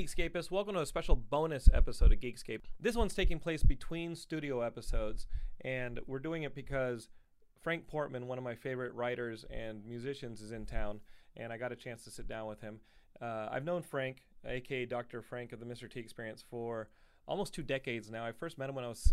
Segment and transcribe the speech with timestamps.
[0.00, 2.62] Geekscapists, welcome to a special bonus episode of Geekscape.
[2.80, 5.26] This one's taking place between studio episodes,
[5.60, 7.10] and we're doing it because
[7.60, 11.00] Frank Portman, one of my favorite writers and musicians, is in town,
[11.36, 12.80] and I got a chance to sit down with him.
[13.20, 15.20] Uh, I've known Frank, aka Dr.
[15.20, 15.90] Frank of the Mr.
[15.90, 16.88] T Experience, for
[17.28, 18.24] almost two decades now.
[18.24, 19.12] I first met him when I was,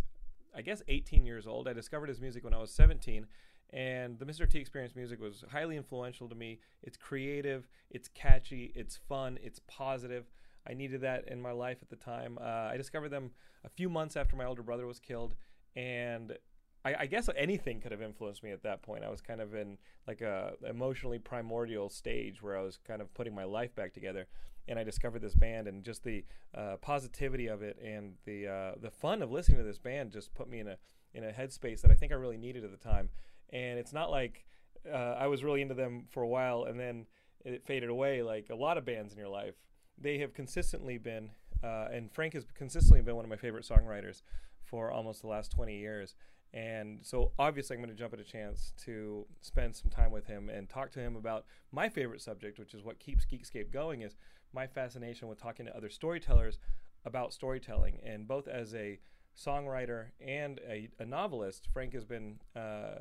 [0.55, 1.67] I guess, 18 years old.
[1.67, 3.27] I discovered his music when I was 17,
[3.71, 4.49] and the Mr.
[4.49, 6.59] T Experience music was highly influential to me.
[6.81, 10.30] It's creative, it's catchy, it's fun, it's positive.
[10.69, 12.37] I needed that in my life at the time.
[12.41, 13.31] Uh, I discovered them
[13.63, 15.35] a few months after my older brother was killed,
[15.75, 16.37] and
[16.83, 19.03] I, I guess anything could have influenced me at that point.
[19.03, 23.13] I was kind of in like a emotionally primordial stage where I was kind of
[23.13, 24.27] putting my life back together,
[24.67, 26.23] and I discovered this band and just the
[26.55, 30.33] uh, positivity of it and the uh, the fun of listening to this band just
[30.33, 30.77] put me in a
[31.13, 33.09] in a headspace that I think I really needed at the time.
[33.52, 34.45] And it's not like
[34.91, 37.05] uh, I was really into them for a while and then
[37.45, 39.55] it faded away like a lot of bands in your life
[39.97, 41.31] they have consistently been,
[41.63, 44.21] uh, and Frank has consistently been one of my favorite songwriters
[44.63, 46.15] for almost the last 20 years.
[46.53, 50.27] And so obviously, I'm going to jump at a chance to spend some time with
[50.27, 54.02] him and talk to him about my favorite subject, which is what keeps Geekscape going,
[54.02, 54.15] is
[54.53, 56.59] my fascination with talking to other storytellers
[57.05, 57.99] about storytelling.
[58.03, 58.99] And both as a
[59.37, 62.99] songwriter and a, a novelist, Frank has been uh,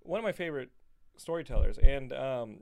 [0.00, 0.70] one of my favorite
[1.16, 1.78] storytellers.
[1.78, 2.58] And um,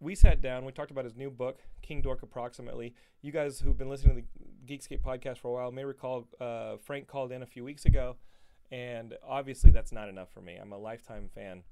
[0.00, 0.64] we sat down.
[0.64, 2.94] We talked about his new book, King Dork Approximately.
[3.20, 4.22] You guys who've been listening to
[4.66, 7.84] the Geekscape podcast for a while may recall uh, Frank called in a few weeks
[7.84, 8.16] ago,
[8.70, 10.56] and obviously that's not enough for me.
[10.56, 11.62] I'm a lifetime fan.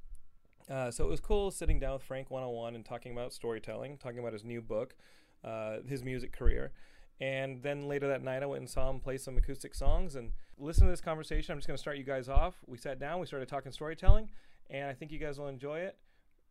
[0.69, 3.33] Uh, so it was cool sitting down with Frank one on one and talking about
[3.33, 4.97] storytelling, talking about his new book,
[5.45, 6.73] uh, his music career.
[7.21, 10.33] And then later that night, I went and saw him play some acoustic songs and
[10.59, 11.53] listen to this conversation.
[11.53, 12.57] I'm just going to start you guys off.
[12.67, 14.29] We sat down, we started talking storytelling,
[14.69, 15.97] and I think you guys will enjoy it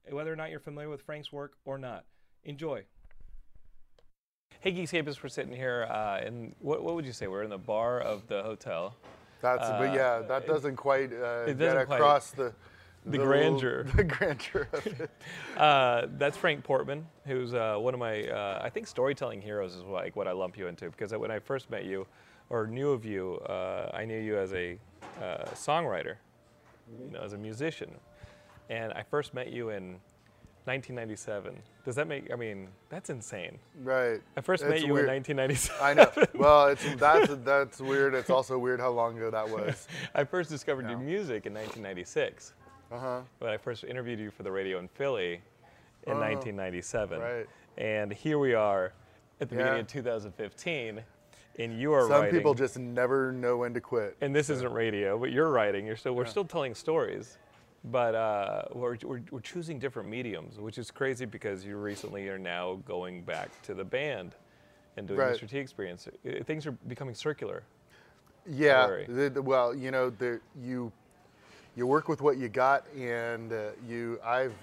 [0.10, 2.06] whether or not you're familiar with Frank's work or not.
[2.44, 2.84] Enjoy.
[4.60, 7.28] Hey, Geekscapists, we're sitting here, uh, and what, what would you say?
[7.28, 8.96] We're in the bar of the hotel.
[9.42, 12.54] That's but Uh, yeah, that doesn't quite uh, it get doesn't quite- across the
[13.06, 13.84] the little- grandeur.
[13.96, 15.10] the grandeur of it.
[15.58, 19.84] Uh, that's Frank Portman, who's uh, one of my, uh, I think, storytelling heroes is
[19.84, 20.90] like what I lump you into.
[20.90, 22.08] Because when I first met you,
[22.50, 24.78] or knew of you, uh, I knew you as a
[25.22, 26.16] uh, songwriter,
[27.06, 27.92] you know, as a musician,
[28.70, 30.00] and I first met you in
[30.66, 31.56] 1997.
[31.86, 32.32] Does that make?
[32.34, 33.60] I mean, that's insane.
[33.84, 34.20] Right.
[34.36, 35.08] I first It's met you weird.
[35.10, 35.82] in 1997.
[35.82, 36.28] I know.
[36.34, 38.16] Well, it's that's that's weird.
[38.16, 39.88] It's also weird how long ago that was.
[40.16, 42.54] I first discovered your music in 1996.
[42.92, 43.22] Uh huh.
[43.40, 45.34] When I first interviewed you for the radio in Philly
[46.08, 47.20] in Oh, 1997.
[47.20, 47.48] right.
[47.78, 48.94] And here we are
[49.42, 51.02] at the beginning of 2015,
[51.60, 52.10] and you are writing.
[52.12, 52.40] Some writing.
[52.40, 54.16] people just never know when to quit.
[54.22, 55.86] and this isn't radio, but you're writing.
[55.86, 57.38] You're still we're still telling stories,
[57.92, 62.40] but uh, we're, we're we're choosing different mediums, which is crazy because you recently are
[62.40, 64.36] now going back to the band
[64.98, 65.36] and doing Right.
[65.40, 65.48] Mr.
[65.50, 66.08] T experience.
[66.08, 67.64] Uh, Things are becoming circular.
[68.48, 69.04] Yeah.
[69.08, 70.92] the- the- well, you know, the, you
[71.76, 74.20] you work with what you got, and uh, you.
[74.24, 74.54] I've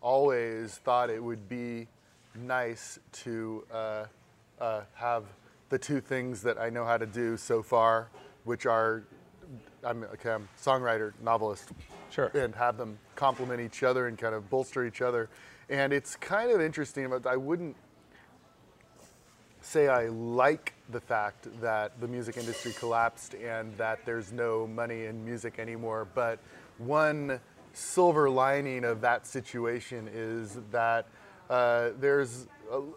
[0.00, 1.88] always thought it would be
[2.34, 4.04] nice to uh,
[4.60, 5.24] uh, have
[5.68, 8.08] the two things that I know how to do so far,
[8.44, 9.02] which are
[9.84, 11.70] I'm, okay, I'm a songwriter, novelist,
[12.10, 12.26] Sure.
[12.34, 15.28] and have them complement each other and kind of bolster each other.
[15.68, 17.76] And it's kind of interesting, but I wouldn't
[19.62, 25.04] say I like the fact that the music industry collapsed and that there's no money
[25.04, 26.08] in music anymore.
[26.14, 26.40] But
[26.78, 27.40] one
[27.72, 31.06] silver lining of that situation is that
[31.48, 32.48] uh, there's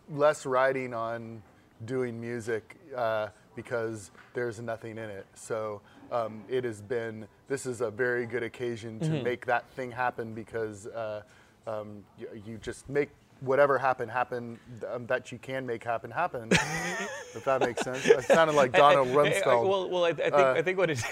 [0.10, 1.42] less riding on
[1.86, 5.26] doing music uh, because there's nothing in it.
[5.36, 5.82] So
[6.14, 9.24] um, it has been this is a very good occasion to Mm-hmm.
[9.24, 11.24] make that thing happen because uh,
[11.68, 13.10] um, you, you just make
[13.42, 14.58] whatever happen happen
[14.94, 16.48] um, that you can make happen happen.
[16.52, 18.06] if that makes sense.
[18.06, 20.78] It sounded like Donald I- I- I- well, well, I, I think Uh, I think
[20.78, 21.04] what it,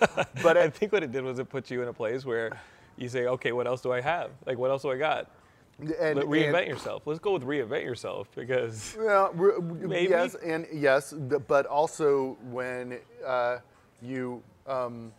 [0.42, 2.50] but I think what it did was it put you in a place where
[2.96, 4.30] you say, okay, what else do I have?
[4.46, 5.30] Like, what else do I got?
[5.78, 7.02] and, Let- reinvent and- yourself.
[7.06, 10.10] Let's go with reinvent yourself because Well, re- Maybe.
[10.10, 11.12] yes, and yes,
[11.46, 13.58] but also when uh,
[14.02, 14.42] you.
[14.66, 15.12] Um,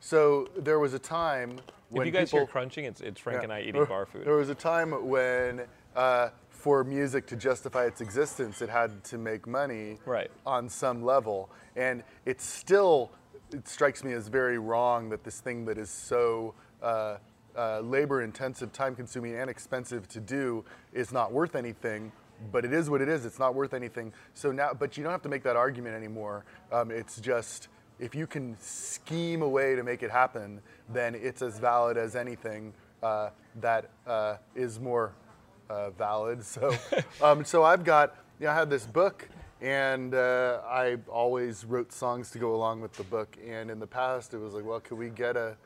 [0.00, 1.60] so there was a time
[1.90, 3.44] when if you guys people, hear crunching, it's it's Frank Yeah.
[3.44, 4.24] and I eating There- bar food.
[4.26, 5.62] There was a time when,
[5.94, 10.30] uh, for music to justify its existence, it had to make money Right.
[10.46, 13.10] on some level, and it's still.
[13.52, 17.18] It strikes me as very wrong that this thing that is so uh,
[17.54, 20.64] uh, labor-intensive, time-consuming, and expensive to do
[20.94, 22.10] is not worth anything.
[22.50, 23.26] But it is what it is.
[23.26, 24.12] It's not worth anything.
[24.32, 26.44] So now, but you don't have to make that argument anymore.
[26.72, 27.68] Um, it's just
[28.02, 30.60] if you can scheme a way to make it happen,
[30.92, 35.12] then it's as valid as anything uh, that uh, is more
[35.70, 36.42] uh, valid.
[36.44, 36.74] So,
[37.22, 39.28] um, so I've got, you know, I had this book,
[39.60, 43.36] and uh, I always wrote songs to go along with the book.
[43.48, 45.56] And in the past, it was like, well, could we get a,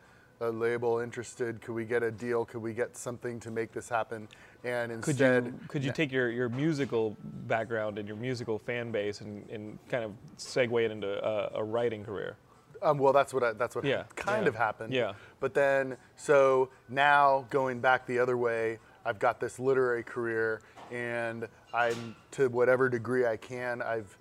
[0.42, 1.62] a label interested?
[1.62, 2.44] Could we get a deal?
[2.44, 4.28] Could we get something to make this happen?
[4.66, 7.16] And could you could you take your, your musical
[7.46, 11.64] background and your musical fan base and, and kind of segue it into a, a
[11.64, 12.36] writing career?
[12.82, 14.92] Um, well, that's what I, that's what Yeah, kind yeah, of happened.
[14.92, 15.12] yeah.
[15.40, 20.60] But then, so now going back the other way, I've got this literary career,
[20.90, 24.16] and I'm to whatever degree I can, I've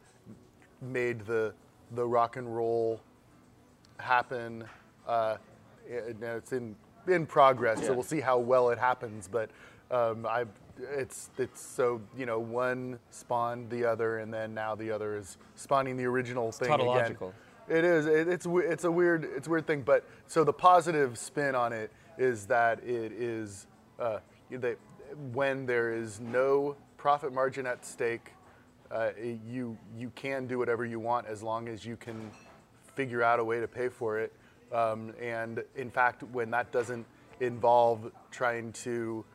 [0.81, 1.53] made the
[1.95, 3.01] the rock and roll
[3.99, 4.63] happen.
[5.07, 5.37] Uh,
[5.87, 6.75] it- it's in
[7.07, 7.87] in progress, Yeah.
[7.87, 9.27] so we'll see how well it happens.
[9.27, 9.49] But
[9.91, 10.45] um, I,
[10.97, 15.37] it's it's so you know one spawned the other, and then now the other is
[15.55, 16.67] spawning the original thing
[16.97, 17.17] again.
[17.67, 18.05] It is.
[18.05, 19.81] It, it's it's a weird it's a weird thing.
[19.81, 23.67] But so the positive spin on it is that it is
[23.99, 24.75] uh, they,
[25.33, 28.33] when there is no profit margin at stake,
[28.91, 29.09] uh,
[29.47, 32.31] you you can do whatever you want as long as you can
[32.95, 34.33] figure out a way to pay for it.
[34.71, 37.05] Um, and in fact, when that doesn't
[37.39, 39.25] involve trying to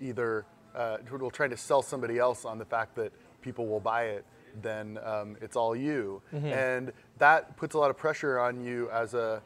[0.00, 0.44] either
[0.74, 3.12] uh, well, trying to sell somebody else on the fact that
[3.42, 4.24] people will buy it,
[4.62, 9.14] then um, it's all you, and that puts a lot of pressure on you as
[9.14, 9.42] a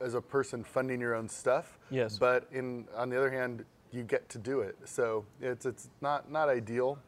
[0.00, 1.78] as a person funding your own stuff.
[1.90, 2.18] Yes.
[2.18, 6.30] But in on the other hand, you get to do it, so it's it's not
[6.30, 6.98] not ideal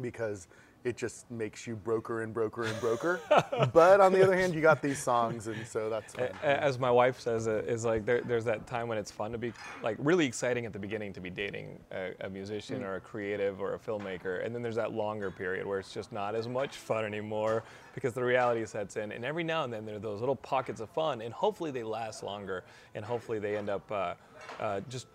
[0.00, 0.48] because
[0.82, 3.20] it just makes you broker and broker and broker.
[3.72, 6.14] but on the other hand, you got these songs, and so that's.
[6.14, 9.30] A- As my wife says, it is like there, there's that time when it's fun
[9.32, 12.94] to be like really exciting at the beginning to be dating a, a musician or
[12.96, 16.34] a creative or a filmmaker, and then there's that longer period where it's just not
[16.34, 17.62] as much fun anymore
[17.94, 19.12] because the reality sets in.
[19.12, 21.82] And every now and then there are those little pockets of fun, and hopefully they
[21.82, 24.14] last longer, and hopefully they end up uh,
[24.58, 25.06] uh, just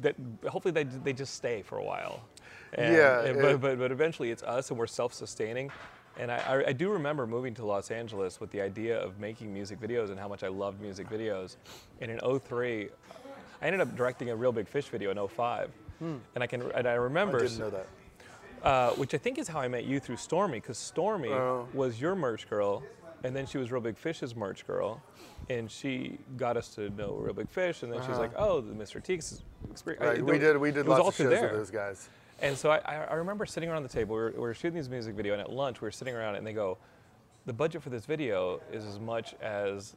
[0.00, 0.16] that.
[0.48, 2.24] Hopefully they they just stay for a while.
[2.74, 5.70] And- Yeah, and- it- but, but but eventually it's us and we're self-sustaining.
[6.18, 9.52] And I, I, I do remember moving to Los Angeles with the idea of making
[9.52, 11.56] music videos and how much I loved music videos.
[12.02, 12.88] And in 03,
[13.62, 15.70] I ended up directing a Real Big Fish video in 05.
[16.00, 17.44] And I can and I remember Hmm.
[17.44, 17.86] I didn't know that.
[18.62, 21.66] uh, which I think is how I met you through Stormy, because Stormy Oh.
[21.72, 22.82] was your merch girl,
[23.24, 25.00] and then she was Real Big Fish's merch girl,
[25.48, 28.60] and she got us to know Real Big Fish, and then she was like, "Oh,
[28.60, 29.00] the Mr.
[29.02, 30.12] Teeks experience." Uh-huh.
[30.14, 32.08] Right, we did we did it was all lots of shows with those guys.
[32.42, 34.14] And so I, I remember sitting around the table.
[34.16, 36.34] We were, we were shooting this music video, and at lunch we were sitting around,
[36.36, 36.76] and they go,
[37.46, 39.94] "The budget for this video is as much as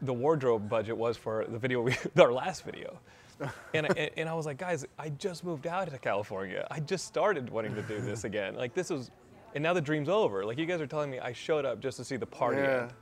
[0.00, 2.98] the wardrobe budget was for the video we, our last video."
[3.74, 6.66] And I, and- and I was like, guys, I just moved out to California.
[6.72, 8.56] I just started wanting to do this again.
[8.56, 9.12] Like this was,
[9.54, 10.44] and now the dream's over.
[10.44, 12.80] Like you guys are telling me, I showed up just to see the party Yeah.
[12.82, 12.92] end.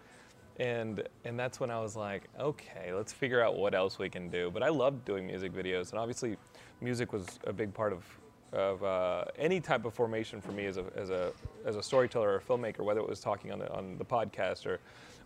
[0.58, 4.28] And and that's when I was like, okay, let's figure out what else we can
[4.28, 4.50] do.
[4.52, 6.36] But I loved doing music videos, and obviously,
[6.82, 8.04] music was a big part of
[8.52, 11.32] of uh, any type of formation for me as a as a
[11.64, 14.66] as a storyteller or a filmmaker, whether it was talking on the on the podcast
[14.66, 14.78] or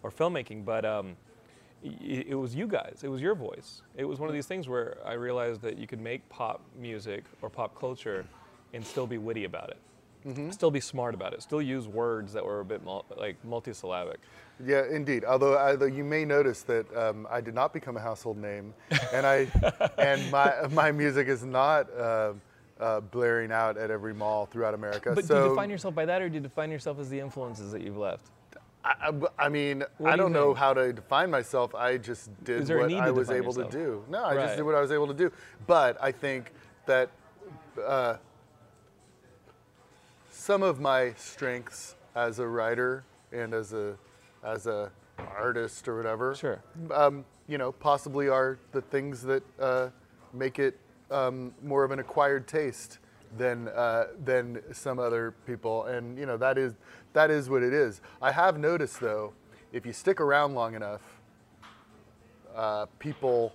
[0.02, 0.64] or filmmaking.
[0.64, 1.16] But um,
[1.84, 3.00] y- it was you guys.
[3.02, 3.82] It was your voice.
[3.96, 7.24] It was one of these things where I realized that you could make pop music
[7.42, 8.24] or pop culture
[8.72, 9.78] and still be witty about it.
[10.52, 11.40] Still be smart about it.
[11.40, 14.16] Still use words that were a bit mul- like multisyllabic.
[14.62, 15.24] Yeah, indeed.
[15.24, 18.74] Although, although you may notice that um, I did not become a household name,
[19.14, 19.46] and I
[19.98, 22.34] and my my music is not uh,
[22.80, 25.12] uh, blaring out at every mall throughout America.
[25.14, 27.20] But so do you define yourself by that, or do you define yourself as the
[27.20, 28.26] influences that you've left?
[28.84, 28.94] I,
[29.38, 31.74] I- I mean, I do you don't know how to define myself.
[31.74, 33.70] I just did Is there a what I was able yourself?
[33.70, 34.04] to do.
[34.08, 34.44] No, I Right.
[34.46, 35.30] just did what I was able to do.
[35.66, 36.52] But I think
[36.86, 37.10] that
[37.84, 38.16] uh,
[40.30, 43.96] some of my strengths as a writer and as a
[44.42, 46.34] as a artist or whatever.
[46.34, 46.60] Sure.
[46.90, 49.88] Um, you know, possibly are the things that uh,
[50.32, 50.78] make it
[51.10, 52.98] um, more of an acquired taste
[53.36, 56.74] than uh, than some other people, and you know that is
[57.12, 58.00] that is what it is.
[58.20, 59.32] I have noticed though,
[59.72, 61.02] if you stick around long enough,
[62.54, 63.52] uh, people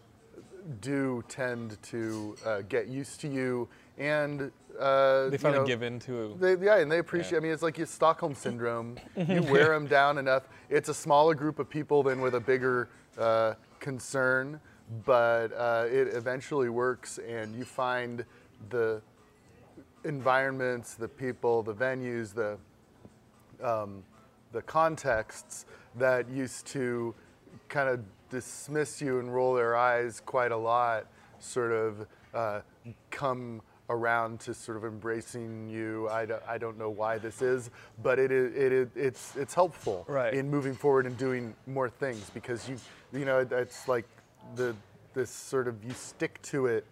[0.81, 5.83] do tend to uh, get used to you and uh, They you finally know, give
[5.83, 6.35] in to.
[6.39, 7.37] they, yeah, and they appreciate.
[7.37, 8.97] I mean, it's like your Stockholm syndrome.
[9.15, 10.43] you wear them down enough.
[10.69, 14.59] It's a smaller group of people than with a bigger uh, concern,
[15.05, 18.23] but uh, it eventually works, and you find
[18.69, 19.01] the
[20.03, 22.57] environments, the people, the venues, the
[23.65, 24.03] um,
[24.51, 25.65] the contexts
[25.97, 27.13] that used to
[27.69, 31.07] kind of dismiss you and roll their eyes quite a lot,
[31.39, 32.61] sort of uh,
[33.11, 36.09] come around to sort of embracing you.
[36.09, 37.69] I, don't- I don't know why this is,
[38.03, 40.33] but it is, it is it's it's helpful Right.
[40.33, 42.77] in moving forward and doing more things because you
[43.13, 44.05] you know it's like
[44.55, 44.75] the
[45.13, 46.85] this sort of you stick to it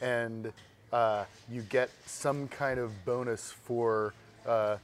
[0.00, 0.52] and
[0.92, 4.14] uh, you get some kind of bonus for
[4.46, 4.76] uh,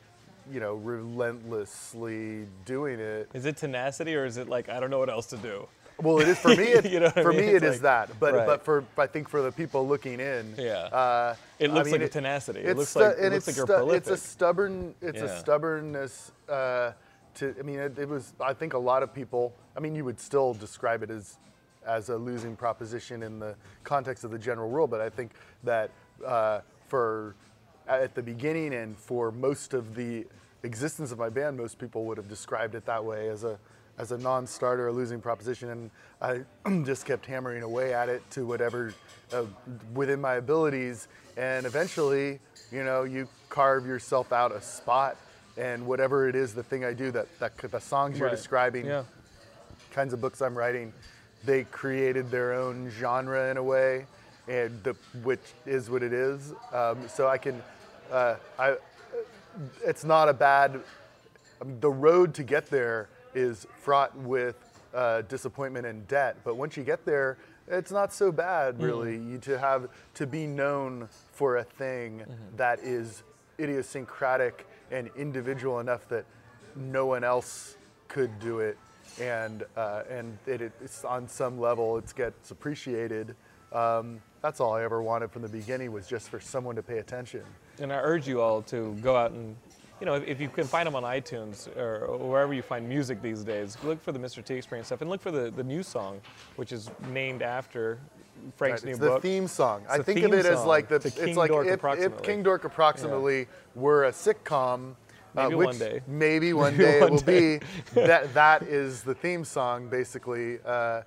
[0.51, 3.29] you know relentlessly doing it.
[3.35, 5.67] Is it tenacity or is it like I don't know what else to do?
[6.03, 6.65] Well, it is for me.
[6.79, 7.41] It, You know what I for mean?
[7.43, 8.19] me, It's it is like- that.
[8.21, 8.47] But right.
[8.47, 10.73] but for I think for the people looking in, Yeah.
[10.87, 12.61] uh, It I looks mean, like a tenacity.
[12.61, 14.95] It looks stu- like- it looks it's like you're stu- It's a stubborn.
[15.03, 15.25] It's Yeah.
[15.27, 16.33] a stubbornness.
[16.49, 16.93] Uh,
[17.35, 18.33] to I mean, it, it was.
[18.41, 19.53] I think a lot of people.
[19.77, 21.37] I mean, you would still describe it as
[21.91, 24.87] as a losing proposition in the context of the general rule.
[24.87, 25.33] But I think
[25.65, 25.91] that
[26.25, 27.35] uh, for
[27.89, 30.25] at the beginning and for most of the
[30.63, 33.59] existence of my band, most people would have described it that way as a
[33.99, 35.91] as a non-starter, a losing proposition, and
[36.23, 38.95] I just kept hammering away at it to whatever
[39.31, 39.43] uh,
[39.93, 42.41] within my abilities, and eventually,
[42.73, 45.19] you know, you carve yourself out a spot,
[45.59, 49.03] and whatever it is, the thing I do, that, that the songs you're describing, Yeah.
[49.93, 50.95] kinds of books I'm writing,
[51.45, 54.07] they created their own genre in a way,
[54.49, 56.53] and the, which is what it is.
[56.73, 57.63] Um, so I can,
[58.11, 58.77] uh, I,
[59.85, 60.81] it's not a bad.
[61.61, 64.57] I mean, the road to get there is fraught with
[64.95, 69.17] uh, disappointment and debt, but once you get there, it's not so bad, really.
[69.17, 72.25] You to have to be known for a thing
[72.57, 73.23] that is
[73.61, 76.25] idiosyncratic and individual enough that
[76.75, 77.77] no one else
[78.09, 78.77] could do it,
[79.21, 83.35] and uh, and it, it's on some level it gets appreciated.
[83.73, 86.99] Um, that's all I ever wanted from the beginning was just for someone to pay
[86.99, 87.43] attention.
[87.79, 89.55] And I urge you all to go out and,
[90.01, 93.23] you know, if, if you can find them on iTunes or wherever you find music
[93.23, 94.45] these days, look for the Mr.
[94.45, 96.21] T Experience stuff and look for the, the new song,
[96.57, 97.99] which is named after
[98.57, 99.23] Frank's Right, new it's book.
[99.23, 99.83] the theme song.
[99.89, 102.23] I think of it as like the it's King like Dork if, if.
[102.23, 104.95] King Dork approximately were a sitcom.
[105.37, 106.01] Uh, Maybe which one day.
[106.07, 107.59] Maybe one Maybe day it will day.
[107.59, 107.67] be.
[108.07, 110.59] that that is the theme song basically.
[110.65, 111.03] Uh,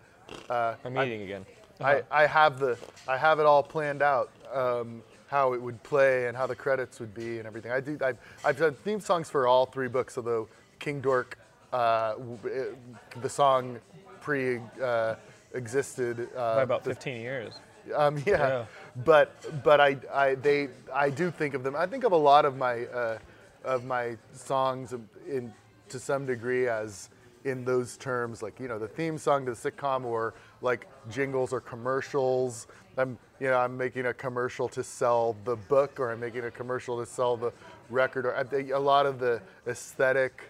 [0.49, 1.45] uh, I'm I- eating again.
[1.81, 2.77] I, I have the
[3.07, 6.99] I have it all planned out um, how it would play and how the credits
[6.99, 7.71] would be and everything.
[7.71, 10.47] I do I've, I've done theme songs for all three books, although
[10.79, 11.37] King Dork,
[11.73, 12.13] uh,
[12.45, 12.77] it-
[13.21, 13.79] the song
[14.21, 15.15] pre uh,
[15.53, 17.53] existed uh, By about the- 15 years.
[17.95, 18.37] um, yeah.
[18.37, 18.65] Yeah.
[19.03, 21.75] but but I, I they I do think of them.
[21.75, 23.17] I think of a lot of my uh,
[23.63, 24.93] of my songs
[25.27, 25.53] in
[25.89, 27.09] to some degree as
[27.45, 31.51] in those terms, like you know the theme song to the sitcom or like jingles
[31.51, 32.67] or commercials.
[32.97, 36.51] I'm you know I'm making a commercial to sell the book or I'm making a
[36.51, 37.51] commercial to sell the
[37.89, 40.43] record or a lot of the aesthetic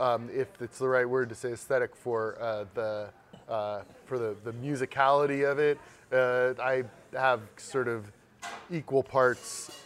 [0.00, 3.08] um, if it's the right word to say aesthetic for uh, the
[3.48, 5.78] uh, for the, the musicality of it.
[6.12, 6.84] Uh, I
[7.16, 8.10] have sort of
[8.70, 9.83] equal parts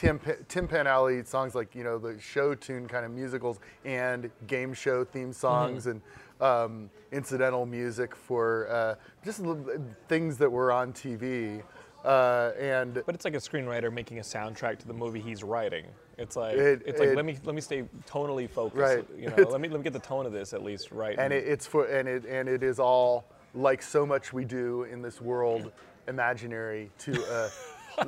[0.00, 4.72] Tim, Tim Panelli songs like you know the show tune kind of musicals and game
[4.72, 6.00] show theme songs and
[6.40, 9.42] um, incidental music for uh, just
[10.08, 11.62] things that were on TV.
[12.02, 15.84] Uh, and But it's like a screenwriter making a soundtrack to the movie he's writing.
[16.16, 18.80] It's like It- it's like it- let me let me stay tonally focused.
[18.80, 19.04] Right.
[19.18, 21.18] You know, let me let me get the tone of this at least right.
[21.18, 24.84] and it, it's for and it and it is all like so much we do
[24.84, 25.72] in this world
[26.08, 27.50] imaginary to a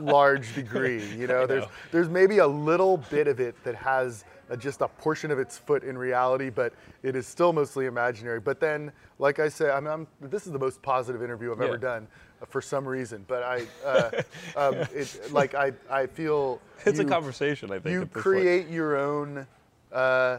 [0.00, 1.70] large degree you know there's know.
[1.90, 5.58] there's maybe a little bit of it that has a, just a portion of its
[5.58, 6.72] foot in reality but
[7.02, 10.58] it is still mostly imaginary but then like i say i'm, I'm this is the
[10.58, 11.66] most positive interview i've Yeah.
[11.66, 12.08] ever done
[12.40, 14.11] uh, for some reason but i uh,
[14.56, 17.70] um, it, like i i feel it's a conversation.
[17.70, 18.22] I think you at this point.
[18.22, 19.46] create your own
[19.92, 20.38] uh,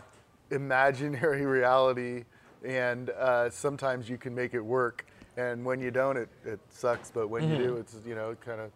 [0.51, 2.25] imaginary reality,
[2.65, 5.05] and uh, sometimes you can make it work.
[5.37, 7.09] And when you don't, it, it sucks.
[7.11, 7.63] But when you Mm-hmm.
[7.63, 8.71] do, it's you know kind of.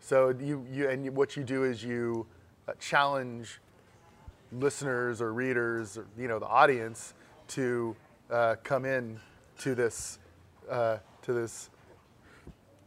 [0.00, 2.26] So you you and what you do is you
[2.66, 3.60] uh, challenge
[4.52, 7.14] listeners or readers or you know the audience
[7.48, 7.94] to
[8.30, 9.18] uh, come in
[9.58, 10.18] to this
[10.70, 11.70] uh, to this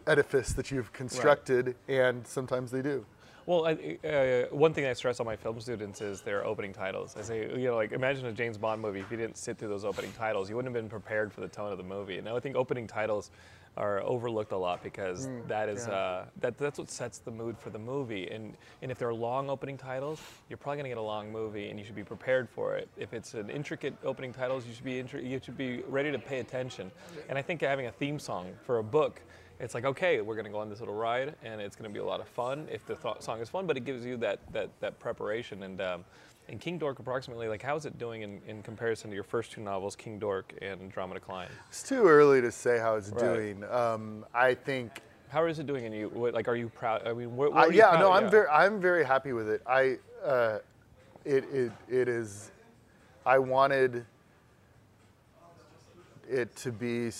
[0.08, 3.06] edifice that you've constructed, and sometimes they do.
[3.46, 7.16] Well, I, uh, one thing I stress on my film students is their opening titles.
[7.18, 9.00] I say, you know, like imagine a James Bond movie.
[9.00, 11.48] If you didn't sit through those opening titles, you wouldn't have been prepared for the
[11.48, 12.18] tone of the movie.
[12.18, 13.32] And I think opening titles
[13.78, 15.94] are overlooked a lot because that is yeah.
[15.94, 18.28] uh, that that's what sets the mood for the movie.
[18.30, 21.70] And and if there are long opening titles, you're probably gonna get a long movie,
[21.70, 22.90] and you should be prepared for it.
[22.98, 26.20] If it's an intricate opening titles, you should be intri- you should be ready to
[26.20, 26.92] pay attention.
[27.30, 29.22] And I think having a theme song for a book
[29.60, 31.94] it's like okay we're going to go on this little ride and it's going to
[31.94, 34.18] be a lot of fun if the th- song is fun but it gives you
[34.18, 36.04] that that, that preparation and um,
[36.52, 39.52] and king dork approximately like how is it doing in, in comparison to your first
[39.52, 43.22] two novels king dork and Andromeda Klein It's too early to say how it's Right.
[43.22, 43.64] doing.
[43.64, 47.14] Um, I think how is it doing in you what, like are you proud i
[47.14, 49.62] mean what, Uh, yeah, no, I'm very, I'm very happy with it.
[49.66, 50.60] I, uh,
[51.24, 52.52] it, it, it is.
[53.26, 54.06] I wanted
[56.30, 57.12] it to be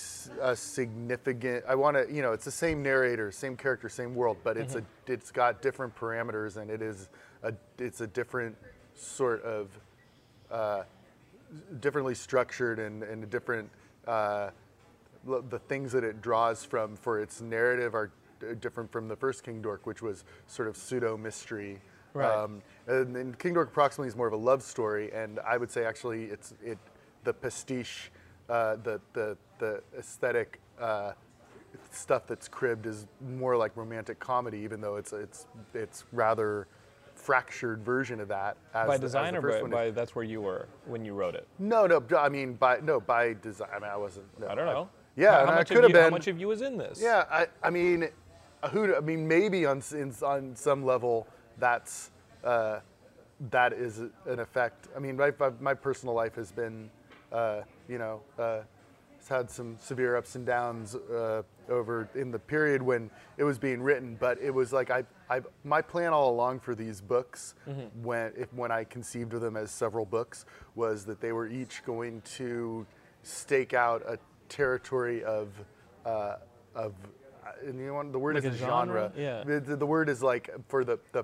[0.42, 1.64] a significant.
[1.68, 4.76] I want to, you know, it's the same narrator, same character, same world, but it's
[4.76, 7.10] a, it's got different parameters, and it is
[7.44, 8.56] a, it's a different
[9.02, 9.70] sort of,
[10.50, 10.84] uh,
[11.80, 13.70] differently structured and, and different.
[14.08, 14.50] Uh,
[15.50, 18.12] the things that it draws from for its narrative are
[18.60, 21.80] different from the first King Dork, which was sort of pseudo mystery.
[22.14, 22.30] Right.
[22.30, 25.72] Um, and then King Dork approximately is more of a love story, and I would
[25.72, 26.78] say actually it's it
[27.24, 28.12] the pastiche,
[28.50, 31.14] uh, the the the aesthetic uh,
[31.92, 36.68] stuff that's cribbed is more like romantic comedy, even though it's it's it's rather
[37.22, 38.58] fractured version of that.
[38.74, 40.68] As by the- as design the or first by, one by that's where you were
[40.86, 42.04] when you wrote it No, no.
[42.18, 43.70] I mean, by no, by design.
[43.74, 44.26] I mean, I wasn't.
[44.40, 46.04] No, i don't know yeah, how, how I much could of have you, been.
[46.04, 48.08] how much of you was in this Yeah, I, I mean,
[48.64, 48.96] uh, who?
[48.96, 52.12] I mean, maybe on in, on some level, that's
[52.44, 52.80] uh,
[53.52, 54.88] that is an effect.
[54.96, 56.90] I mean, my, my- my personal life has been,
[57.32, 58.62] uh, you know, uh,
[59.18, 63.60] it's had some severe ups and downs uh, over in the period when it was
[63.60, 64.16] being written.
[64.20, 67.56] But it was like I, I my plan all along for these books,
[68.04, 71.84] when if when I conceived of them as several books, was that they were each
[71.86, 72.86] going to
[73.24, 75.48] stake out a territory of
[76.06, 76.36] uh,
[76.76, 76.94] of
[77.46, 79.12] uh, and you know, the word Like is a a genre.
[79.12, 79.12] genre?
[79.16, 79.44] Yeah.
[79.46, 81.24] The, the- the word is like for the, the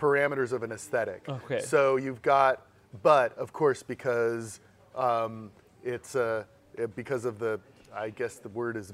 [0.00, 1.28] parameters of an aesthetic.
[1.28, 1.60] Okay.
[1.60, 2.66] So you've got,
[3.02, 4.60] but of course, because
[4.96, 5.50] um,
[5.84, 6.44] it's uh,
[6.76, 7.60] it- because of the,
[7.94, 8.92] I guess the word is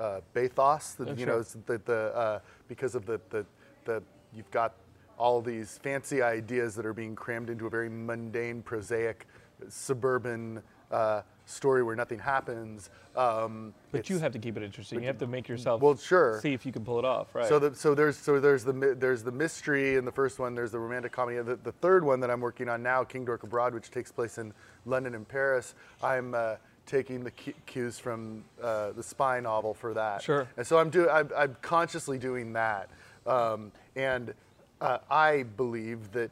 [0.00, 0.94] uh, bathos.
[0.96, 1.26] The, Oh, you sure.
[1.26, 3.44] know, it's the, the uh, because of the, the
[3.84, 4.02] the
[4.34, 4.74] you've got
[5.18, 9.26] all these fancy ideas that are being crammed into a very mundane, prosaic,
[9.68, 12.90] suburban uh, story where nothing happens.
[13.14, 16.40] Um, but you have to keep it interesting you have to make yourself Well, sure.
[16.40, 18.96] see if you can pull it off right so, the, so there's so there's the
[18.98, 20.54] there's the mystery in the first one.
[20.54, 21.36] There's the romantic comedy.
[21.42, 24.38] The, the third one that I'm working on now, King Dork Abroad, which takes place
[24.38, 24.54] in
[24.86, 25.74] London and Paris.
[26.02, 30.22] I'm uh, taking the cues from uh, the Spy novel for that.
[30.22, 30.48] Sure.
[30.56, 31.08] And so I'm doing.
[31.10, 32.88] I'm, I'm consciously doing that,
[33.26, 34.34] um, and
[34.80, 36.30] uh, I believe that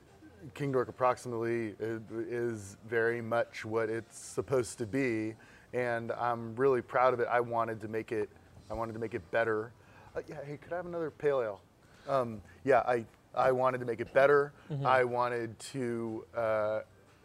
[0.55, 5.35] King Dork approximately is, is very much what it's supposed to be,
[5.73, 7.29] and I'm really proud of it.
[7.31, 8.29] I wanted to make it.
[8.71, 9.73] I wanted to make it better.
[10.17, 11.61] Uh, yeah, hey, could I have another pale ale?
[12.09, 14.53] Um, yeah, I I wanted to make it better.
[14.85, 16.25] I wanted to.
[16.37, 16.81] Uh,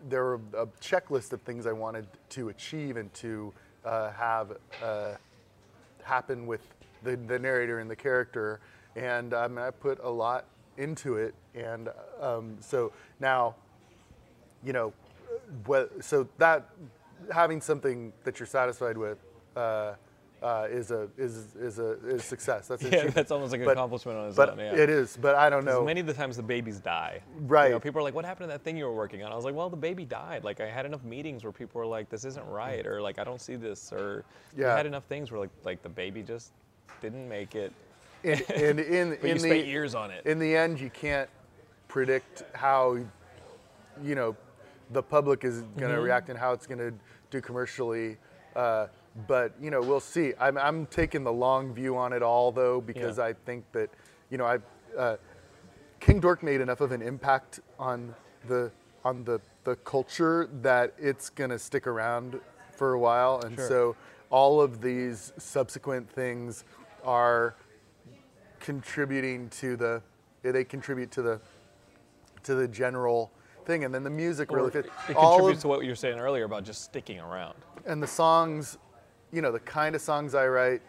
[0.10, 3.54] there were a checklist of things I wanted to achieve and to
[3.86, 5.14] uh, have uh,
[6.04, 6.62] happen with
[7.04, 8.60] the, the narrator and the character,
[8.96, 10.46] and um, I put a lot
[10.78, 11.34] into it.
[11.54, 13.56] And um, so now,
[14.64, 14.94] you know,
[16.02, 16.70] so that
[17.32, 19.18] having something that you're satisfied with
[19.56, 19.94] uh,
[20.44, 22.68] uh, is a is is a is success.
[22.68, 24.60] That's Yeah, that's almost like an But- accomplishment on its But own.
[24.60, 24.76] Yeah.
[24.76, 25.18] it is.
[25.20, 25.84] But I don't know.
[25.84, 27.22] Many of the times the babies die.
[27.40, 27.72] You Right.
[27.72, 29.46] know, people are like, "What happened to that thing you were working on?" I was
[29.46, 30.44] like, "Well, the baby died.
[30.44, 33.24] Like, I had enough meetings where people were like, "This isn't right," or like, "I
[33.24, 34.24] don't see this," or
[34.58, 34.74] Yeah.
[34.74, 36.52] I had enough things where like, like the baby just
[37.02, 37.72] didn't make it.
[38.26, 40.26] And, and in in the years on it.
[40.26, 41.30] in the end, you can't
[41.88, 42.98] predict how,
[44.04, 44.36] you know,
[44.92, 46.04] the public is going to Mm-hmm.
[46.04, 46.94] react and how it's going to
[47.32, 48.18] do commercially.
[48.56, 48.88] Uh,
[49.28, 50.34] but you know, we'll see.
[50.40, 53.26] I'm, I'm taking the long view on it all, though, because Yeah.
[53.26, 53.90] I think that,
[54.30, 54.60] you know, I,
[54.98, 55.18] uh,
[56.00, 58.14] King Dork made enough of an impact on
[58.48, 58.72] the
[59.04, 62.40] on the the culture that it's going to stick around
[62.78, 63.68] for a while, and Sure.
[63.68, 63.96] so
[64.30, 66.66] all of these subsequent things
[67.04, 67.56] are
[68.66, 70.02] contributing to the
[70.42, 71.40] they contribute to the
[72.42, 73.32] to the general
[73.66, 76.20] thing and then the music really fits it, contributes of, to what you were saying
[76.20, 77.56] earlier about just sticking around.
[77.86, 78.80] and the songs
[79.32, 80.82] you know the kind of songs i write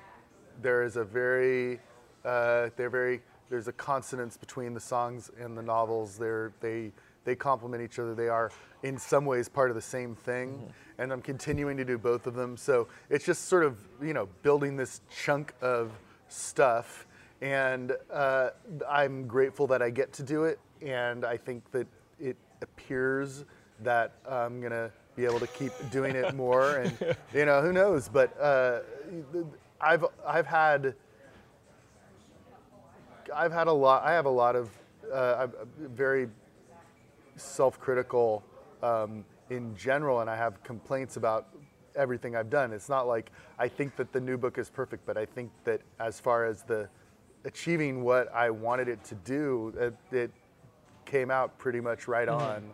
[0.62, 1.78] there is a very
[2.24, 6.92] uh, they're very there's a consonance between the songs and the novels they're they
[7.24, 8.14] they complement each other.
[8.14, 8.52] They are
[8.84, 11.02] in some ways part of the same thing, Mm-hmm.
[11.02, 12.56] and I'm continuing to do both of them.
[12.56, 15.90] So it's just sort of you know building this chunk of
[16.28, 17.05] stuff,
[17.40, 18.50] and uh,
[18.88, 21.86] I'm grateful that I get to do it, and I think that
[22.18, 23.44] it appears
[23.82, 28.08] that I'm gonna be able to keep doing it more, and you know who knows,
[28.08, 28.80] but uh,
[29.80, 30.94] I've I've had.
[33.34, 34.04] I've had a lot.
[34.04, 34.70] I have a lot of
[35.12, 35.52] uh, I'm
[35.94, 36.28] very
[37.36, 38.42] self-critical
[38.82, 41.48] um, in general, and I have complaints about
[41.96, 42.72] everything I've done.
[42.72, 45.80] It's not like I think that the new book is perfect, but I think that
[45.98, 46.88] as far as the
[47.46, 50.30] achieving what I wanted it to do, it, it
[51.06, 52.42] came out pretty much right Mm-hmm.
[52.42, 52.70] on,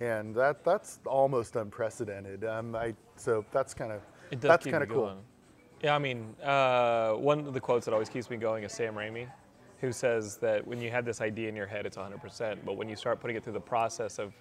[0.00, 2.44] and that that's almost unprecedented.
[2.44, 5.16] Um, I so that's kind of It does that's kind of cool.
[5.82, 8.94] Yeah, I mean, uh, one of the quotes that always keeps me going is Sam
[8.94, 9.26] Raimi,
[9.80, 12.88] who says that when you have this idea in your head, it's 100%, but when
[12.88, 14.32] you start putting it through the process of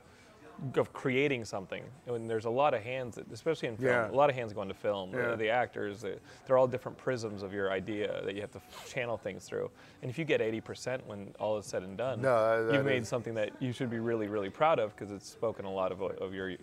[0.77, 4.09] of creating something, and there's a lot of hands, especially in film, Yeah.
[4.09, 5.11] a lot of hands go into film.
[5.13, 5.31] Yeah.
[5.31, 8.61] The, the actors, they- they're all different prisms of your idea that you have to
[8.87, 9.69] channel things through.
[10.01, 13.07] And if you get 80% when all is said and done, No, you've made is-
[13.09, 16.01] something that you should be really, really proud of because it's spoken a lot of,
[16.01, 16.53] of your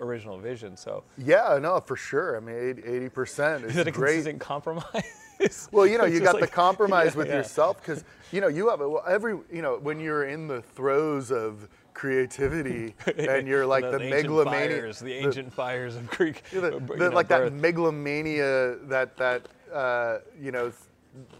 [0.00, 0.76] original vision.
[0.76, 2.36] So Yeah, no, for sure.
[2.36, 4.14] I mean, eighty percent is is it a great.
[4.14, 5.68] consistent compromise?
[5.72, 8.80] Well, you know, you got the compromise Yeah, with yourself because you know you have
[8.80, 11.68] well, every you know when you're in the throes of
[12.00, 16.94] creativity and you're like the, ancient megalomania, fires, the ancient fires of Greek, the, the-
[16.94, 20.72] you know, like that megalomania that that uh, you know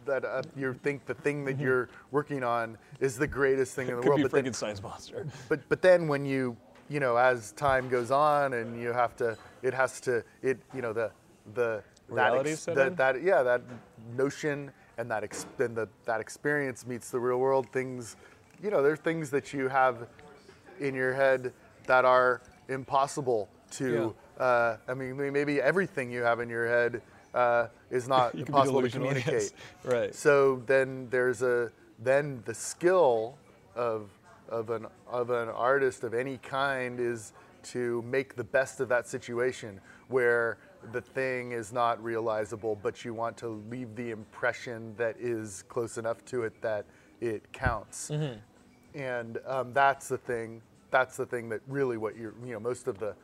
[0.05, 3.95] that uh, you think the thing that you're working on is the greatest thing in
[3.97, 4.03] the Mm-hmm.
[4.03, 4.17] Could world.
[4.19, 5.27] be but then, Frankenstein's monster.
[5.49, 6.55] but but then when you
[6.91, 10.83] you know as time goes on and you have to it has to it you
[10.83, 11.11] know the
[11.55, 13.63] the that, Reality that, that yeah that
[14.15, 18.17] notion and that ex- and the, that experience meets the real world things
[18.63, 19.97] you know there're things that you have
[20.81, 21.53] in your head
[21.87, 27.03] that are impossible to uh, I mean maybe everything you have in your head
[27.35, 28.95] uh, is not You could be impossible to yes.
[28.95, 29.53] communicate
[29.85, 30.15] Right.
[30.15, 33.37] so then there's a then the skill
[33.75, 34.11] of
[34.49, 39.07] of an of an artist of any kind is to make the best of that
[39.07, 40.59] situation where
[40.93, 45.99] the thing is not realizable, but you want to leave the impression that is close
[45.99, 46.87] enough to it that
[47.21, 48.11] it counts.
[48.95, 50.63] And um, that's the thing.
[50.91, 53.15] That's the thing that really what you're you know most of the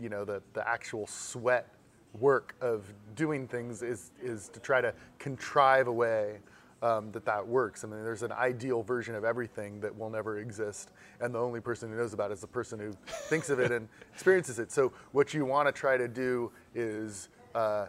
[0.00, 1.68] you know the the actual sweat
[2.18, 6.38] work of doing things is is to try to contrive a way
[6.82, 7.84] um, that that works.
[7.84, 11.60] I mean, there's an ideal version of everything that will never exist, and the only
[11.60, 12.92] person who knows about it is the person who
[13.28, 14.72] thinks of it and experiences it.
[14.72, 17.86] So what you want to try to do is uh,